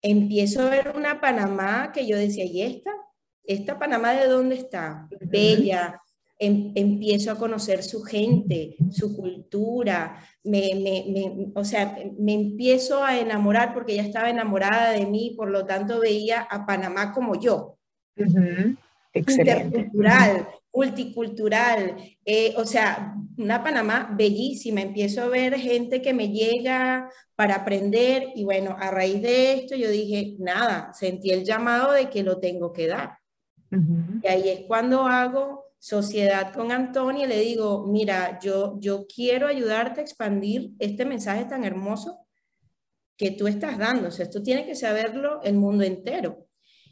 empiezo 0.00 0.62
a 0.62 0.70
ver 0.70 0.92
una 0.96 1.20
Panamá 1.20 1.92
que 1.92 2.06
yo 2.06 2.16
decía, 2.16 2.46
¿y 2.46 2.62
esta? 2.62 2.90
¿Esta 3.44 3.78
Panamá 3.78 4.12
de 4.12 4.28
dónde 4.28 4.56
está? 4.56 5.08
Bella. 5.20 6.00
Em, 6.42 6.72
empiezo 6.74 7.30
a 7.30 7.36
conocer 7.36 7.82
su 7.82 8.02
gente, 8.02 8.74
su 8.90 9.14
cultura, 9.14 10.24
me, 10.42 10.70
me, 10.74 11.52
o 11.54 11.62
sea, 11.62 11.98
me 12.18 12.32
empiezo 12.32 13.04
a 13.04 13.18
enamorar 13.18 13.74
porque 13.74 13.92
ella 13.92 14.04
estaba 14.04 14.30
enamorada 14.30 14.92
de 14.92 15.04
mí, 15.04 15.34
por 15.36 15.50
lo 15.50 15.66
tanto 15.66 16.00
veía 16.00 16.40
a 16.40 16.64
Panamá 16.64 17.12
como 17.12 17.38
yo. 17.38 17.76
Intercultural, 19.12 20.48
multicultural, 20.72 21.96
eh, 22.24 22.54
o 22.56 22.64
sea, 22.64 23.14
una 23.36 23.62
Panamá 23.62 24.10
bellísima. 24.16 24.80
Empiezo 24.80 25.22
a 25.22 25.28
ver 25.28 25.58
gente 25.58 26.00
que 26.00 26.14
me 26.14 26.30
llega 26.30 27.10
para 27.36 27.56
aprender 27.56 28.28
y 28.34 28.44
bueno, 28.44 28.76
a 28.78 28.90
raíz 28.90 29.20
de 29.20 29.52
esto 29.52 29.76
yo 29.76 29.90
dije, 29.90 30.36
nada, 30.38 30.94
sentí 30.94 31.32
el 31.32 31.44
llamado 31.44 31.92
de 31.92 32.08
que 32.08 32.22
lo 32.22 32.38
tengo 32.38 32.72
que 32.72 32.86
dar. 32.86 33.19
Y 33.70 34.26
ahí 34.26 34.48
es 34.48 34.60
cuando 34.66 35.06
hago 35.06 35.64
sociedad 35.78 36.52
con 36.52 36.72
Antonio 36.72 37.24
y 37.24 37.28
le 37.28 37.40
digo, 37.40 37.86
mira, 37.86 38.38
yo, 38.40 38.78
yo 38.80 39.06
quiero 39.06 39.46
ayudarte 39.46 40.00
a 40.00 40.02
expandir 40.02 40.72
este 40.78 41.04
mensaje 41.04 41.44
tan 41.44 41.64
hermoso 41.64 42.26
que 43.16 43.30
tú 43.30 43.46
estás 43.46 43.78
dando. 43.78 44.08
O 44.08 44.10
sea, 44.10 44.24
esto 44.24 44.42
tiene 44.42 44.66
que 44.66 44.74
saberlo 44.74 45.40
el 45.42 45.54
mundo 45.54 45.84
entero. 45.84 46.46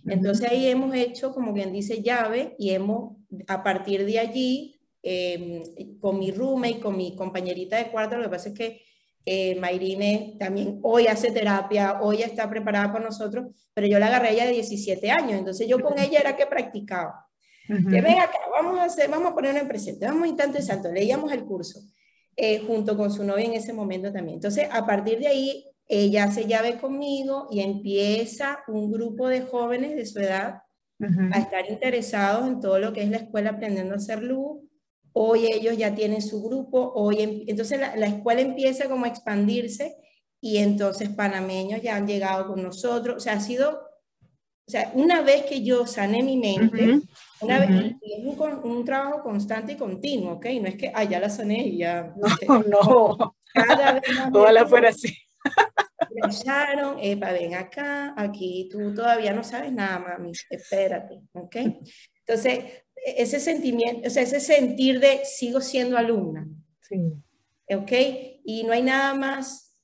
Entonces 0.06 0.50
ahí 0.50 0.66
hemos 0.68 0.94
hecho, 0.94 1.32
como 1.32 1.52
quien 1.52 1.72
dice, 1.72 2.02
llave 2.02 2.54
y 2.58 2.70
hemos, 2.70 3.16
a 3.46 3.62
partir 3.62 4.06
de 4.06 4.18
allí, 4.18 4.80
em, 5.02 5.62
con 6.00 6.18
mi 6.18 6.30
roommate, 6.30 6.80
con 6.80 6.96
mi 6.96 7.14
compañerita 7.14 7.76
de 7.76 7.90
cuarto, 7.90 8.16
lo 8.16 8.24
que 8.24 8.28
pasa 8.30 8.48
es 8.50 8.54
que 8.54 8.82
eh, 9.30 9.56
Mayrine 9.56 10.36
también 10.38 10.80
hoy 10.82 11.06
hace 11.06 11.30
terapia, 11.30 12.00
hoy 12.00 12.22
está 12.22 12.48
preparada 12.48 12.90
para 12.90 13.04
nosotros, 13.04 13.54
pero 13.74 13.86
yo 13.86 13.98
la 13.98 14.06
agarré 14.06 14.32
ella 14.32 14.46
de 14.46 14.52
17 14.52 15.10
años, 15.10 15.32
entonces 15.32 15.68
yo 15.68 15.78
con 15.80 15.98
ella 15.98 16.20
era 16.20 16.34
que 16.34 16.46
practicaba. 16.46 17.26
Que 17.66 18.00
ven 18.00 18.18
acá, 18.18 18.38
vamos 18.50 18.78
a, 18.78 18.84
hacer, 18.84 19.10
vamos 19.10 19.30
a 19.30 19.34
poner 19.34 19.62
un 19.62 19.68
presente, 19.68 20.06
vamos 20.06 20.22
a 20.22 20.28
instante 20.28 20.62
santo, 20.62 20.90
leíamos 20.90 21.30
el 21.30 21.44
curso, 21.44 21.78
eh, 22.34 22.60
junto 22.66 22.96
con 22.96 23.12
su 23.12 23.22
novia 23.22 23.44
en 23.44 23.52
ese 23.52 23.74
momento 23.74 24.10
también. 24.10 24.36
Entonces, 24.36 24.66
a 24.72 24.86
partir 24.86 25.18
de 25.18 25.26
ahí, 25.26 25.66
ella 25.86 26.30
se 26.30 26.46
llave 26.46 26.78
conmigo 26.78 27.48
y 27.50 27.60
empieza 27.60 28.60
un 28.66 28.90
grupo 28.90 29.28
de 29.28 29.42
jóvenes 29.42 29.94
de 29.94 30.06
su 30.06 30.20
edad 30.20 30.62
a 31.32 31.38
estar 31.38 31.68
interesados 31.68 32.48
en 32.48 32.60
todo 32.60 32.78
lo 32.78 32.94
que 32.94 33.02
es 33.02 33.10
la 33.10 33.18
escuela 33.18 33.50
aprendiendo 33.50 33.92
a 33.92 33.98
hacer 33.98 34.22
luz. 34.22 34.62
Hoy 35.20 35.46
ellos 35.46 35.76
ya 35.76 35.96
tienen 35.96 36.22
su 36.22 36.40
grupo, 36.40 36.92
hoy 36.94 37.20
em, 37.20 37.42
entonces 37.48 37.80
la, 37.80 38.06
escuela 38.06 38.40
empieza 38.40 38.88
como 38.88 39.04
a 39.04 39.08
expandirse 39.08 39.96
y 40.40 40.58
entonces 40.58 41.08
panameños 41.08 41.82
ya 41.82 41.96
han 41.96 42.06
llegado 42.06 42.46
con 42.46 42.62
nosotros. 42.62 43.16
O 43.16 43.20
sea, 43.20 43.32
ha 43.32 43.40
sido, 43.40 43.70
o 43.72 44.70
sea, 44.70 44.92
una 44.94 45.22
vez 45.22 45.42
que 45.46 45.64
yo 45.64 45.88
sané 45.88 46.22
mi 46.22 46.36
mente, 46.36 47.00
una 47.40 47.58
vez, 47.58 47.96
y 48.00 48.12
es 48.14 48.38
un, 48.62 48.84
trabajo 48.84 49.24
constante 49.24 49.72
y 49.72 49.76
continuo, 49.76 50.34
¿ok? 50.34 50.46
No 50.62 50.68
es 50.68 50.76
que, 50.76 50.92
ah, 50.94 51.02
ya 51.02 51.18
la 51.18 51.30
sané 51.30 51.66
y 51.66 51.78
ya. 51.78 52.14
No, 52.46 52.62
no. 52.62 53.36
Cada 53.54 53.94
vez 53.94 54.02
Ojalá 54.32 54.66
fuera 54.66 54.90
así 54.90 55.16
Sharon, 56.30 56.98
Epa, 57.00 57.32
ven 57.32 57.54
acá, 57.54 58.14
aquí 58.16 58.68
tú 58.70 58.94
todavía 58.94 59.32
no 59.32 59.42
sabes 59.42 59.72
nada, 59.72 59.98
mami, 59.98 60.32
espérate, 60.50 61.22
¿ok? 61.32 61.56
Entonces, 62.26 62.64
ese 63.04 63.40
sentimiento, 63.40 64.06
o 64.06 64.10
sea, 64.10 64.22
ese 64.22 64.40
sentir 64.40 65.00
de 65.00 65.24
sigo 65.24 65.60
siendo 65.60 65.96
alumna, 65.96 66.48
sí. 66.80 67.12
¿ok? 67.74 67.92
Y 68.44 68.64
no 68.64 68.72
hay 68.72 68.82
nada 68.82 69.14
más 69.14 69.76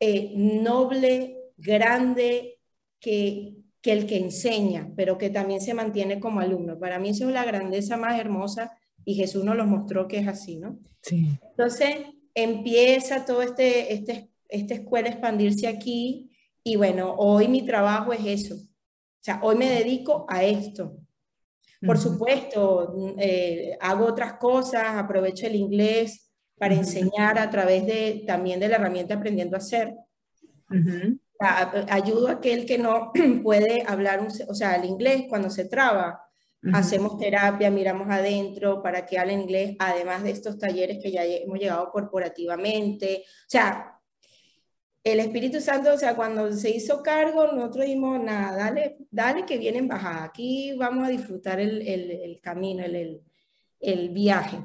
eh, 0.00 0.32
noble, 0.36 1.36
grande 1.56 2.58
que, 3.00 3.56
que 3.80 3.92
el 3.92 4.06
que 4.06 4.16
enseña, 4.16 4.92
pero 4.96 5.18
que 5.18 5.30
también 5.30 5.60
se 5.60 5.74
mantiene 5.74 6.20
como 6.20 6.40
alumno. 6.40 6.78
Para 6.78 6.98
mí 6.98 7.10
eso 7.10 7.28
es 7.28 7.34
la 7.34 7.44
grandeza 7.44 7.96
más 7.96 8.18
hermosa 8.18 8.76
y 9.04 9.14
Jesús 9.14 9.44
nos 9.44 9.56
lo 9.56 9.66
mostró 9.66 10.08
que 10.08 10.18
es 10.18 10.28
así, 10.28 10.56
¿no? 10.56 10.78
Sí. 11.02 11.28
Entonces 11.50 11.96
empieza 12.34 13.24
todo 13.24 13.42
este, 13.42 13.92
este 13.94 14.30
esta 14.48 14.74
escuela 14.74 15.08
expandirse 15.08 15.66
aquí 15.66 16.30
y 16.62 16.76
bueno, 16.76 17.14
hoy 17.18 17.48
mi 17.48 17.62
trabajo 17.62 18.12
es 18.12 18.24
eso. 18.24 18.54
O 18.54 19.20
sea, 19.20 19.40
hoy 19.42 19.56
me 19.56 19.68
dedico 19.68 20.26
a 20.28 20.44
esto. 20.44 20.96
Por 21.86 21.98
supuesto, 21.98 22.94
eh, 23.18 23.76
hago 23.80 24.06
otras 24.06 24.34
cosas, 24.34 24.96
aprovecho 24.96 25.46
el 25.46 25.56
inglés 25.56 26.30
para 26.58 26.74
enseñar 26.74 27.38
a 27.38 27.50
través 27.50 27.84
de 27.86 28.24
también 28.26 28.60
de 28.60 28.68
la 28.68 28.76
herramienta 28.76 29.14
Aprendiendo 29.14 29.56
a 29.56 29.58
Hacer. 29.58 29.94
ayudo 31.88 32.28
a 32.28 32.32
aquel 32.32 32.64
que 32.64 32.78
no 32.78 33.12
puede 33.42 33.84
hablar, 33.86 34.26
o 34.48 34.54
sea, 34.54 34.76
el 34.76 34.84
inglés 34.84 35.24
cuando 35.28 35.50
se 35.50 35.66
traba. 35.66 36.20
Hacemos 36.72 37.18
terapia, 37.18 37.70
miramos 37.70 38.08
adentro 38.08 38.82
para 38.82 39.04
que 39.04 39.18
hable 39.18 39.34
inglés, 39.34 39.76
además 39.78 40.22
de 40.22 40.30
estos 40.30 40.58
talleres 40.58 40.98
que 41.02 41.12
ya 41.12 41.22
hemos 41.22 41.58
llegado 41.58 41.90
corporativamente. 41.90 43.22
O 43.22 43.48
sea, 43.50 43.93
el 45.04 45.20
Espíritu 45.20 45.60
Santo, 45.60 45.92
o 45.92 45.98
sea, 45.98 46.16
cuando 46.16 46.50
se 46.52 46.70
hizo 46.70 47.02
cargo, 47.02 47.46
nosotros 47.52 47.84
dijimos, 47.84 48.18
nada, 48.22 48.56
dale, 48.56 48.96
dale 49.10 49.44
que 49.44 49.58
viene 49.58 49.78
en 49.78 49.86
bajada, 49.86 50.24
aquí 50.24 50.74
vamos 50.78 51.06
a 51.06 51.10
disfrutar 51.10 51.60
el, 51.60 51.82
el, 51.82 52.40
camino, 52.40 52.82
el, 52.82 53.20
el, 53.80 54.08
viaje. 54.08 54.58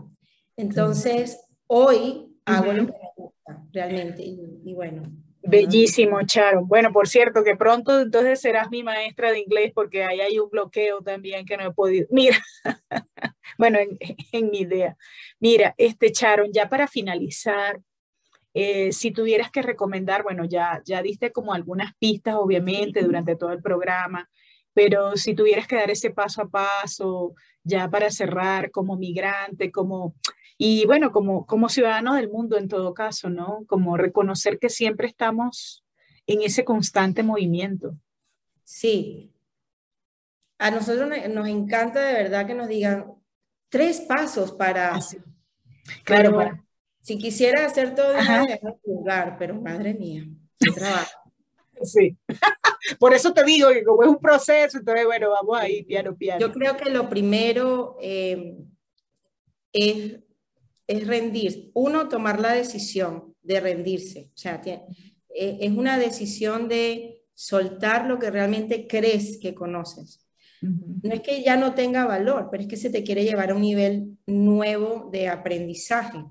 Entonces, 0.56 1.46
hoy 1.68 2.38
hago 2.46 2.72
lo 2.72 2.86
que 2.86 2.94
me 2.94 3.10
gusta, 3.18 3.64
realmente, 3.74 4.24
y, 4.24 4.74
bueno. 4.74 5.04
Bellísimo, 5.42 6.22
Charo. 6.26 6.66
Bueno, 6.66 6.94
por 6.94 7.10
cierto, 7.10 7.44
que 7.44 7.58
pronto 7.58 8.00
entonces 8.00 8.40
serás 8.40 8.70
mi 8.70 8.82
maestra 8.82 9.32
de 9.32 9.40
inglés 9.40 9.72
porque 9.74 10.04
ahí 10.04 10.22
hay 10.22 10.40
un 10.40 10.50
bloqueo 10.50 11.02
también 11.02 11.46
que 11.46 11.58
no 11.58 11.66
he 11.66 11.74
podido. 11.74 12.08
Mira, 12.12 12.38
bueno, 13.58 13.80
en, 13.80 13.98
en 14.32 14.50
mi 14.52 14.60
idea. 14.60 14.96
Mira, 15.40 15.74
este 15.78 16.12
Charon, 16.12 16.52
ya 16.54 16.70
para 16.70 16.88
finalizar, 16.88 17.82
eh, 18.54 18.92
si 18.92 19.12
tuvieras 19.12 19.52
que 19.52 19.62
recomendar, 19.62 20.24
bueno, 20.24 20.46
ya, 20.46 20.82
ya 20.86 21.02
diste 21.02 21.32
como 21.32 21.54
algunas 21.54 21.94
pistas, 21.98 22.36
obviamente, 22.36 23.04
durante 23.04 23.36
todo 23.36 23.52
el 23.52 23.62
programa, 23.62 24.30
pero 24.74 25.16
si 25.18 25.36
tuvieras 25.36 25.68
que 25.68 25.76
dar 25.76 25.92
ese 25.92 26.12
paso 26.12 26.42
a 26.42 26.50
paso, 26.50 27.36
ya 27.64 27.90
para 27.90 28.10
cerrar 28.10 28.72
como 28.72 28.96
migrante, 28.96 29.72
como, 29.72 30.16
y 30.58 30.86
bueno, 30.86 31.12
como, 31.12 31.46
como 31.46 31.70
ciudadano 31.70 32.16
del 32.16 32.30
mundo 32.30 32.58
en 32.58 32.68
todo 32.68 32.94
caso, 32.94 33.30
¿no? 33.30 33.66
Como 33.68 33.98
reconocer 33.98 34.58
que 34.58 34.70
siempre 34.70 35.08
estamos 35.08 35.84
en 36.26 36.42
ese 36.42 36.64
constante 36.64 37.24
movimiento. 37.24 37.98
Sí. 38.64 39.32
A 40.58 40.72
nosotros 40.72 41.10
nos 41.30 41.48
encanta 41.48 42.06
de 42.06 42.14
verdad 42.14 42.46
que 42.46 42.56
nos 42.56 42.68
digan 42.68 43.14
tres 43.70 44.02
pasos 44.02 44.52
para... 44.52 45.00
Claro, 46.04 46.36
para 46.36 46.69
si 47.02 47.18
quisiera 47.18 47.66
hacer 47.66 47.96
todo 47.96 48.14
en 48.18 48.60
lugar, 48.86 49.38
pero 49.40 49.60
madre 49.60 49.94
mía, 49.94 50.26
qué 50.60 50.72
trabajo. 50.72 51.20
Sí. 51.82 52.18
Por 53.00 53.14
eso 53.14 53.34
te 53.34 53.44
digo 53.44 53.70
que 53.70 53.84
como 53.84 54.04
es 54.04 54.10
un 54.10 54.20
proceso, 54.20 54.78
entonces 54.78 55.06
bueno, 55.06 55.30
vamos 55.30 55.58
ahí 55.58 55.84
piano 55.84 56.16
piano. 56.16 56.40
Yo 56.40 56.52
creo 56.52 56.78
que 56.78 56.90
lo 56.90 57.10
primero 57.10 57.98
eh, 58.02 58.56
es, 59.74 60.20
es 60.88 61.08
rendir. 61.08 61.72
Uno, 61.74 62.08
tomar 62.10 62.40
la 62.40 62.54
decisión 62.54 63.36
de 63.42 63.60
rendirse. 63.60 64.30
O 64.34 64.38
sea, 64.38 64.62
eh, 64.66 64.84
es 65.62 65.72
una 65.72 65.98
decisión 65.98 66.68
de 66.68 67.24
soltar 67.34 68.06
lo 68.06 68.20
que 68.20 68.32
realmente 68.32 68.88
crees 68.88 69.38
que 69.38 69.54
conoces. 69.54 70.26
No 70.62 71.14
es 71.14 71.22
que 71.22 71.42
ya 71.42 71.56
no 71.56 71.74
tenga 71.74 72.06
valor, 72.06 72.50
pero 72.52 72.64
es 72.64 72.68
que 72.68 72.76
se 72.76 72.90
te 72.90 73.04
quiere 73.04 73.24
llevar 73.24 73.52
a 73.52 73.56
un 73.56 73.62
nivel 73.62 74.18
nuevo 74.26 75.10
de 75.10 75.30
aprendizaje. 75.30 76.26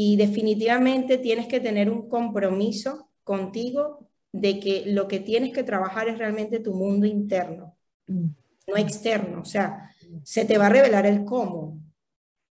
Y 0.00 0.14
definitivamente 0.14 1.18
tienes 1.18 1.48
que 1.48 1.58
tener 1.58 1.90
un 1.90 2.08
compromiso 2.08 3.10
contigo 3.24 4.08
de 4.30 4.60
que 4.60 4.84
lo 4.86 5.08
que 5.08 5.18
tienes 5.18 5.52
que 5.52 5.64
trabajar 5.64 6.08
es 6.08 6.18
realmente 6.18 6.60
tu 6.60 6.72
mundo 6.72 7.04
interno, 7.04 7.76
no 8.06 8.76
externo. 8.76 9.40
O 9.40 9.44
sea, 9.44 9.92
se 10.22 10.44
te 10.44 10.56
va 10.56 10.66
a 10.66 10.68
revelar 10.68 11.04
el 11.04 11.24
cómo. 11.24 11.80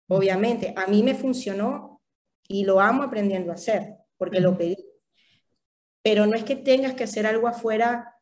Obviamente, 0.09 0.73
a 0.75 0.87
mí 0.87 1.03
me 1.03 1.15
funcionó 1.15 2.01
y 2.49 2.65
lo 2.65 2.81
amo 2.81 3.03
aprendiendo 3.03 3.53
a 3.53 3.57
hacer, 3.57 3.95
porque 4.17 4.41
lo 4.41 4.57
pedí. 4.57 4.79
Pero 6.03 6.25
no 6.25 6.37
es 6.37 6.45
que 6.45 6.57
tengas 6.57 6.95
que 6.95 7.05
hacer 7.05 7.27
algo 7.27 7.47
afuera 7.47 8.15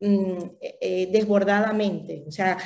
mm, 0.00 0.38
eh, 0.62 0.78
eh, 0.80 1.08
desbordadamente, 1.12 2.24
o 2.26 2.30
sea, 2.30 2.56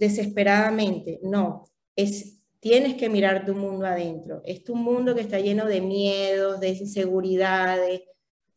desesperadamente. 0.00 1.20
No, 1.22 1.64
es 1.94 2.37
tienes 2.60 2.94
que 2.94 3.08
mirar 3.08 3.44
tu 3.44 3.54
mundo 3.54 3.86
adentro. 3.86 4.42
Es 4.44 4.64
tu 4.64 4.74
mundo 4.74 5.14
que 5.14 5.22
está 5.22 5.38
lleno 5.38 5.66
de 5.66 5.80
miedos, 5.80 6.60
de 6.60 6.70
inseguridades, 6.70 8.02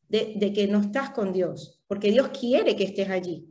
de, 0.09 0.53
que 0.53 0.67
no 0.67 0.81
estás 0.81 1.11
con 1.11 1.31
Dios, 1.31 1.81
porque 1.87 2.11
Dios 2.11 2.29
quiere 2.29 2.75
que 2.75 2.83
estés 2.83 3.09
allí. 3.09 3.47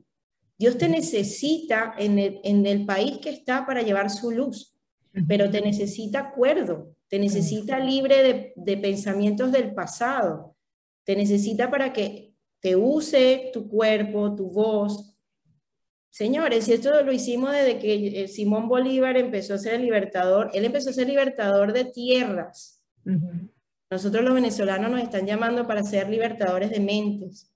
Dios 0.59 0.77
te 0.77 0.89
necesita 0.89 1.95
en 1.97 2.19
el, 2.19 2.41
en 2.45 2.67
el 2.67 2.85
país 2.85 3.19
que 3.19 3.31
está 3.31 3.65
para 3.65 3.83
llevar 3.83 4.11
su 4.11 4.31
luz, 4.31 4.77
pero 5.27 5.51
te 5.51 5.63
necesita 5.63 6.21
acuerdo, 6.21 6.95
te 7.09 7.19
necesita 7.19 7.79
libre 7.79 8.23
de, 8.23 8.53
de 8.57 8.77
pensamientos 8.77 9.51
del 9.53 9.73
pasado, 9.73 10.55
te 11.05 11.17
necesita 11.17 11.71
para 11.71 11.95
que 11.95 12.35
te 12.61 12.77
use 12.77 13.51
tu 13.55 13.69
cuerpo, 13.69 14.35
tu 14.37 14.51
voz. 14.51 15.10
Señores, 16.11 16.69
y 16.69 16.73
esto 16.73 17.03
lo 17.03 17.13
hicimos 17.13 17.53
desde 17.53 17.79
que 17.79 18.23
eh, 18.23 18.29
Simón 18.29 18.69
Bolívar 18.69 19.17
empezó 19.17 19.55
a 19.55 19.59
ser 19.59 19.75
el 19.75 19.83
libertador, 19.83 20.51
él 20.53 20.65
empezó 20.65 20.91
a 20.91 20.93
ser 20.93 21.07
libertador 21.07 21.73
de 21.73 21.85
tierras. 21.85 22.83
Nosotros 23.91 24.25
los 24.25 24.35
venezolanos 24.35 24.91
nos 24.91 25.03
están 25.03 25.27
llamando 25.27 25.67
para 25.67 25.83
ser 25.83 26.09
libertadores 26.09 26.71
de 26.71 26.81
mentes. 26.81 27.53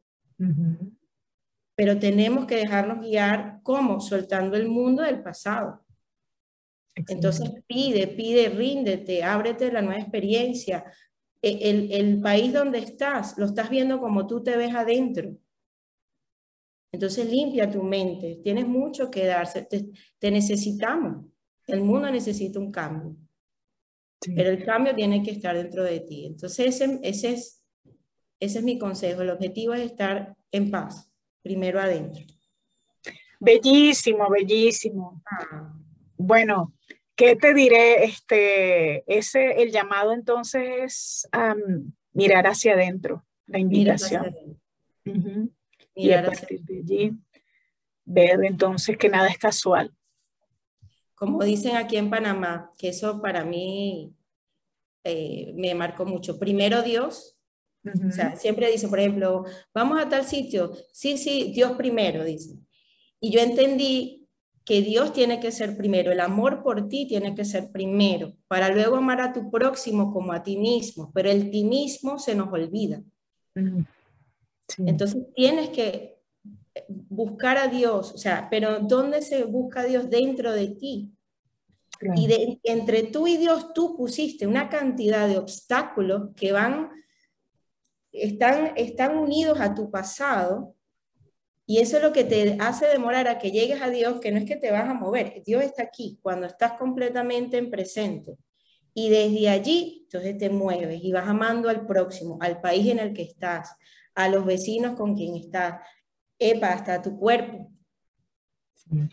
Pero 1.77 1.99
tenemos 1.99 2.47
que 2.47 2.57
dejarnos 2.57 3.01
guiar, 3.01 3.61
¿cómo? 3.63 4.01
Soltando 4.01 4.57
el 4.57 4.69
mundo 4.69 5.03
del 5.03 5.23
pasado. 5.23 5.85
Entonces 6.95 7.51
pide, 7.67 8.07
pide, 8.07 8.49
ríndete, 8.49 9.25
ábrete 9.25 9.73
la 9.73 9.83
nueva 9.83 10.01
experiencia, 10.01 10.85
e, 11.43 11.99
el, 11.99 12.21
país 12.21 12.53
donde 12.53 12.79
estás, 12.79 13.37
lo 13.37 13.47
estás 13.47 13.69
viendo 13.69 14.01
como 14.01 14.27
tú 14.27 14.43
te 14.43 14.57
ves 14.57 14.75
adentro. 14.75 15.37
Entonces 16.95 17.29
limpia 17.29 17.69
tu 17.69 17.83
mente, 17.83 18.41
tienes 18.43 18.69
mucho 18.69 19.11
que 19.11 19.27
darse, 19.27 19.63
te, 19.63 20.31
necesitamos, 20.31 21.27
el 21.67 21.81
mundo 21.81 22.09
necesita 22.09 22.61
un 22.61 22.71
cambio, 22.71 23.17
pero 24.37 24.51
el 24.51 24.65
cambio 24.65 24.95
tiene 24.95 25.21
que 25.23 25.33
estar 25.33 25.57
dentro 25.57 25.83
de 25.83 26.01
ti. 26.01 26.27
Entonces 26.27 26.81
ese, 26.81 27.01
ese, 27.03 27.33
es, 27.33 27.65
ese 28.39 28.59
es 28.59 28.65
mi 28.65 28.79
consejo, 28.79 29.23
el 29.23 29.31
objetivo 29.31 29.75
es 29.75 29.83
estar 29.83 30.37
en 30.53 30.71
paz, 30.71 31.11
primero 31.43 31.81
adentro. 31.81 32.25
Bellísimo, 33.41 34.31
bellísimo. 34.31 35.21
Ah. 35.27 35.75
Bueno, 36.17 36.73
¿Qué 37.17 37.37
te 37.37 37.55
diré? 37.55 38.05
Este, 38.05 39.05
ese, 39.07 39.63
el 39.63 39.71
llamado 39.71 40.13
entonces 40.13 40.69
es 40.83 41.29
mirar 42.13 42.49
hacia 42.49 42.73
adentro, 42.73 43.25
la 43.47 43.61
invitación. 43.61 44.35
Y 45.95 46.11
a 46.13 46.25
partir 46.25 46.61
de 46.63 46.79
allí, 46.79 47.13
ver 48.05 48.45
entonces 48.45 48.97
que 48.97 49.09
nada 49.09 49.29
es 49.29 49.39
casual. 49.39 49.95
Como 51.15 51.43
dicen 51.45 51.77
aquí 51.77 51.97
en 51.97 52.11
Panamá, 52.11 52.73
que 52.77 52.89
eso 52.89 53.23
para 53.23 53.45
mí 53.45 54.13
eh, 55.05 55.53
me 55.57 55.75
marcó 55.75 56.05
mucho. 56.05 56.39
Primero 56.39 56.83
Dios, 56.83 57.37
o 57.85 58.11
sea, 58.11 58.35
siempre 58.37 58.71
dicen, 58.71 58.91
por 58.91 58.99
ejemplo, 58.99 59.45
vamos 59.73 60.01
a 60.01 60.09
tal 60.09 60.25
sitio. 60.25 60.73
Sí, 60.93 61.19
sí, 61.19 61.53
Dios 61.55 61.73
primero, 61.73 62.25
dice. 62.25 62.59
Y 63.21 63.31
yo 63.31 63.41
entendí 63.41 64.25
que 64.65 64.81
Dios 64.81 65.13
tiene 65.13 65.41
que 65.41 65.53
ser 65.53 65.77
primero, 65.77 66.11
el 66.11 66.21
amor 66.21 66.63
por 66.63 66.89
ti 66.89 67.07
tiene 67.07 67.35
que 67.35 67.45
ser 67.45 67.71
primero, 67.71 68.35
para 68.49 68.71
luego 68.71 68.97
amar 68.97 69.21
a 69.21 69.33
tu 69.33 69.51
próximo 69.51 70.13
como 70.13 70.33
a 70.33 70.43
ti 70.43 70.57
mismo, 70.57 71.13
pero 71.13 71.31
el 71.31 71.51
ti 71.51 71.65
mismo 71.65 72.19
se 72.19 72.35
nos 72.35 72.51
olvida. 72.51 73.03
Entonces 74.79 75.23
tienes 75.35 75.71
que 75.71 76.19
buscar 76.89 77.57
a 77.57 77.69
Dios, 77.69 78.13
o 78.13 78.19
sea, 78.19 78.49
pero 78.51 78.81
¿dónde 78.81 79.23
se 79.23 79.45
busca 79.45 79.81
a 79.81 79.85
Dios? 79.85 80.11
Dentro 80.11 80.53
de 80.53 80.69
ti. 80.69 81.11
Y 82.17 82.27
de, 82.27 82.61
entre 82.65 83.05
tú 83.05 83.27
y 83.27 83.37
Dios 83.37 83.73
tú 83.73 83.97
pusiste 83.97 84.47
una 84.47 84.69
cantidad 84.69 85.29
de 85.29 85.39
obstáculos 85.39 86.31
que 86.37 86.53
van, 86.53 86.91
están, 88.13 88.73
están 88.77 89.17
unidos 89.17 89.61
a 89.61 89.75
tu 89.75 89.91
pasado 89.91 90.75
y 91.67 91.79
eso 91.79 91.97
es 91.97 92.03
lo 92.03 92.13
que 92.13 92.25
te 92.25 92.59
hace 92.61 92.87
demorar 92.87 93.27
a 93.29 93.39
que 93.39 93.51
llegues 93.51 93.81
a 93.81 93.89
Dios, 93.89 94.21
que 94.21 94.31
no 94.31 94.39
es 94.39 94.45
que 94.45 94.57
te 94.57 94.71
vas 94.71 94.89
a 94.89 94.95
mover, 94.95 95.43
Dios 95.47 95.63
está 95.63 95.85
aquí 95.85 96.19
cuando 96.21 96.47
estás 96.47 96.73
completamente 96.73 97.57
en 97.57 97.71
presente. 97.71 98.37
Y 98.93 99.09
desde 99.09 99.49
allí, 99.49 100.03
entonces 100.05 100.37
te 100.39 100.51
mueves 100.51 101.03
y 101.03 101.11
vas 101.13 101.27
amando 101.27 101.69
al 101.69 101.87
próximo, 101.87 102.39
al 102.41 102.61
país 102.61 102.87
en 102.89 102.99
el 102.99 103.13
que 103.13 103.23
estás, 103.23 103.71
a 104.15 104.29
los 104.29 104.45
vecinos 104.45 104.97
con 104.97 105.15
quien 105.15 105.37
estás, 105.37 105.81
epa, 106.39 106.69
hasta 106.69 107.03
tu 107.03 107.19
cuerpo. 107.19 107.71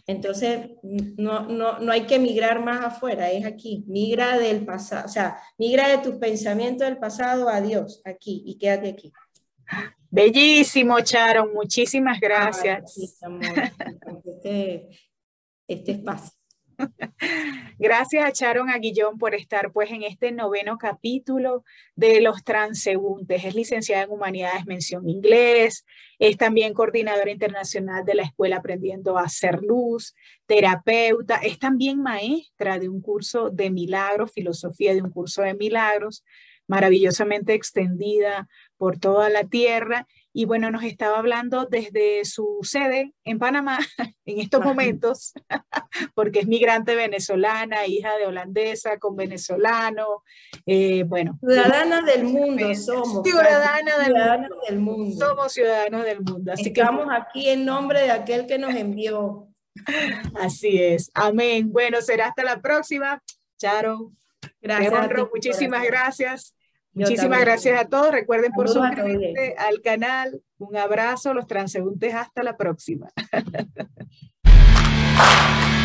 Entonces, 0.06 0.72
no, 0.84 1.48
no, 1.48 1.80
no 1.80 1.92
hay 1.92 2.06
que 2.06 2.20
migrar 2.20 2.64
más 2.64 2.84
afuera, 2.84 3.32
es 3.32 3.46
aquí. 3.46 3.86
Migra 3.88 4.38
del 4.38 4.66
pasado, 4.66 5.06
o 5.06 5.10
sea, 5.10 5.38
migra 5.58 5.88
de 5.88 6.00
tus 6.00 6.16
pensamientos 6.16 6.88
del 6.88 6.98
pasado 6.98 7.48
a 7.48 7.62
Dios, 7.62 8.02
aquí, 8.04 8.44
y 8.46 8.58
quédate 8.58 8.90
aquí. 8.90 9.14
Bellísimo, 10.10 11.00
Charon. 11.00 11.54
Muchísimas 11.54 12.20
gracias. 12.20 12.98
este, 14.26 14.90
este 15.68 15.92
espacio. 15.94 16.41
Gracias 17.80 18.26
a 18.26 18.32
Charon 18.32 18.70
Aguillón 18.70 19.18
por 19.18 19.36
estar 19.36 19.72
pues 19.72 19.92
en 19.92 20.04
este 20.04 20.32
noveno 20.32 20.78
capítulo 20.78 21.64
de 21.96 22.22
los 22.22 22.44
transeúntes. 22.44 23.44
Es 23.44 23.56
licenciada 23.56 24.04
en 24.04 24.12
Humanidades, 24.12 24.66
mención 24.66 25.08
inglés, 25.10 25.86
es 26.20 26.38
también 26.38 26.74
coordinadora 26.74 27.32
internacional 27.32 28.06
de 28.06 28.16
la 28.16 28.24
Escuela 28.24 28.58
Aprendiendo 28.58 29.18
a 29.18 29.24
Hacer 29.24 29.62
Luz, 29.62 30.16
terapeuta, 30.46 31.38
es 31.38 31.58
también 31.58 32.02
maestra 32.02 32.78
de 32.78 32.90
un 32.90 33.02
curso 33.02 33.50
de 33.50 33.72
milagros, 33.72 34.32
filosofía 34.32 34.94
de 34.94 35.02
un 35.02 35.10
curso 35.10 35.42
de 35.42 35.56
milagros, 35.56 36.24
maravillosamente 36.68 37.54
extendida 37.54 38.48
por 38.78 38.98
toda 38.98 39.30
la 39.30 39.44
tierra. 39.44 40.08
Y 40.34 40.46
bueno, 40.46 40.72
nos 40.72 40.84
estaba 40.84 41.18
hablando 41.18 41.66
desde 41.66 42.24
su 42.26 42.60
sede 42.62 43.14
en 43.26 43.38
Panamá 43.38 43.80
en 44.26 44.40
estos 44.40 44.64
momentos, 44.64 45.34
porque 46.16 46.40
es 46.40 46.48
migrante 46.48 46.96
venezolana, 46.96 47.86
hija 47.86 48.16
de 48.18 48.28
holandesa 48.28 48.98
con 48.98 49.16
venezolano. 49.16 50.24
Eh, 50.66 51.04
bueno. 51.04 51.38
Ciudadana 51.42 52.02
del 52.02 52.24
mundo 52.24 52.74
somos. 52.76 53.24
Ciudadana 53.24 53.92
del, 54.68 54.80
mundo. 54.80 55.26
Somos 55.26 55.52
ciudadanos 55.52 56.04
del 56.06 56.22
mundo. 56.22 56.54
Así 56.54 56.68
Estamos 56.68 57.08
aquí 57.12 57.50
en 57.50 57.66
nombre 57.66 58.02
de 58.02 58.12
aquel 58.12 58.48
que 58.48 58.58
nos 58.58 58.74
envió. 58.74 59.48
Así 60.36 60.82
es. 60.82 61.12
Amén. 61.14 61.72
Bueno, 61.72 62.02
será 62.02 62.28
hasta 62.28 62.44
la 62.44 62.62
próxima. 62.62 63.22
Charo. 63.58 64.12
Gracias. 64.62 64.94
muchísimas 65.32 65.84
gracias. 65.86 66.56
Muchísimas 66.94 67.42
gracias 67.42 67.80
a 67.80 67.86
todos. 67.86 68.12
Recuerden 68.12 68.52
por 68.52 68.70
suscribirse 68.70 69.56
al 69.58 69.82
canal. 69.82 70.42
Un 70.58 70.78
abrazo, 70.78 71.34
los 71.34 71.48
transeúntes. 71.48 72.14
Hasta 72.14 72.44
la 72.44 72.58
próxima. 72.58 73.08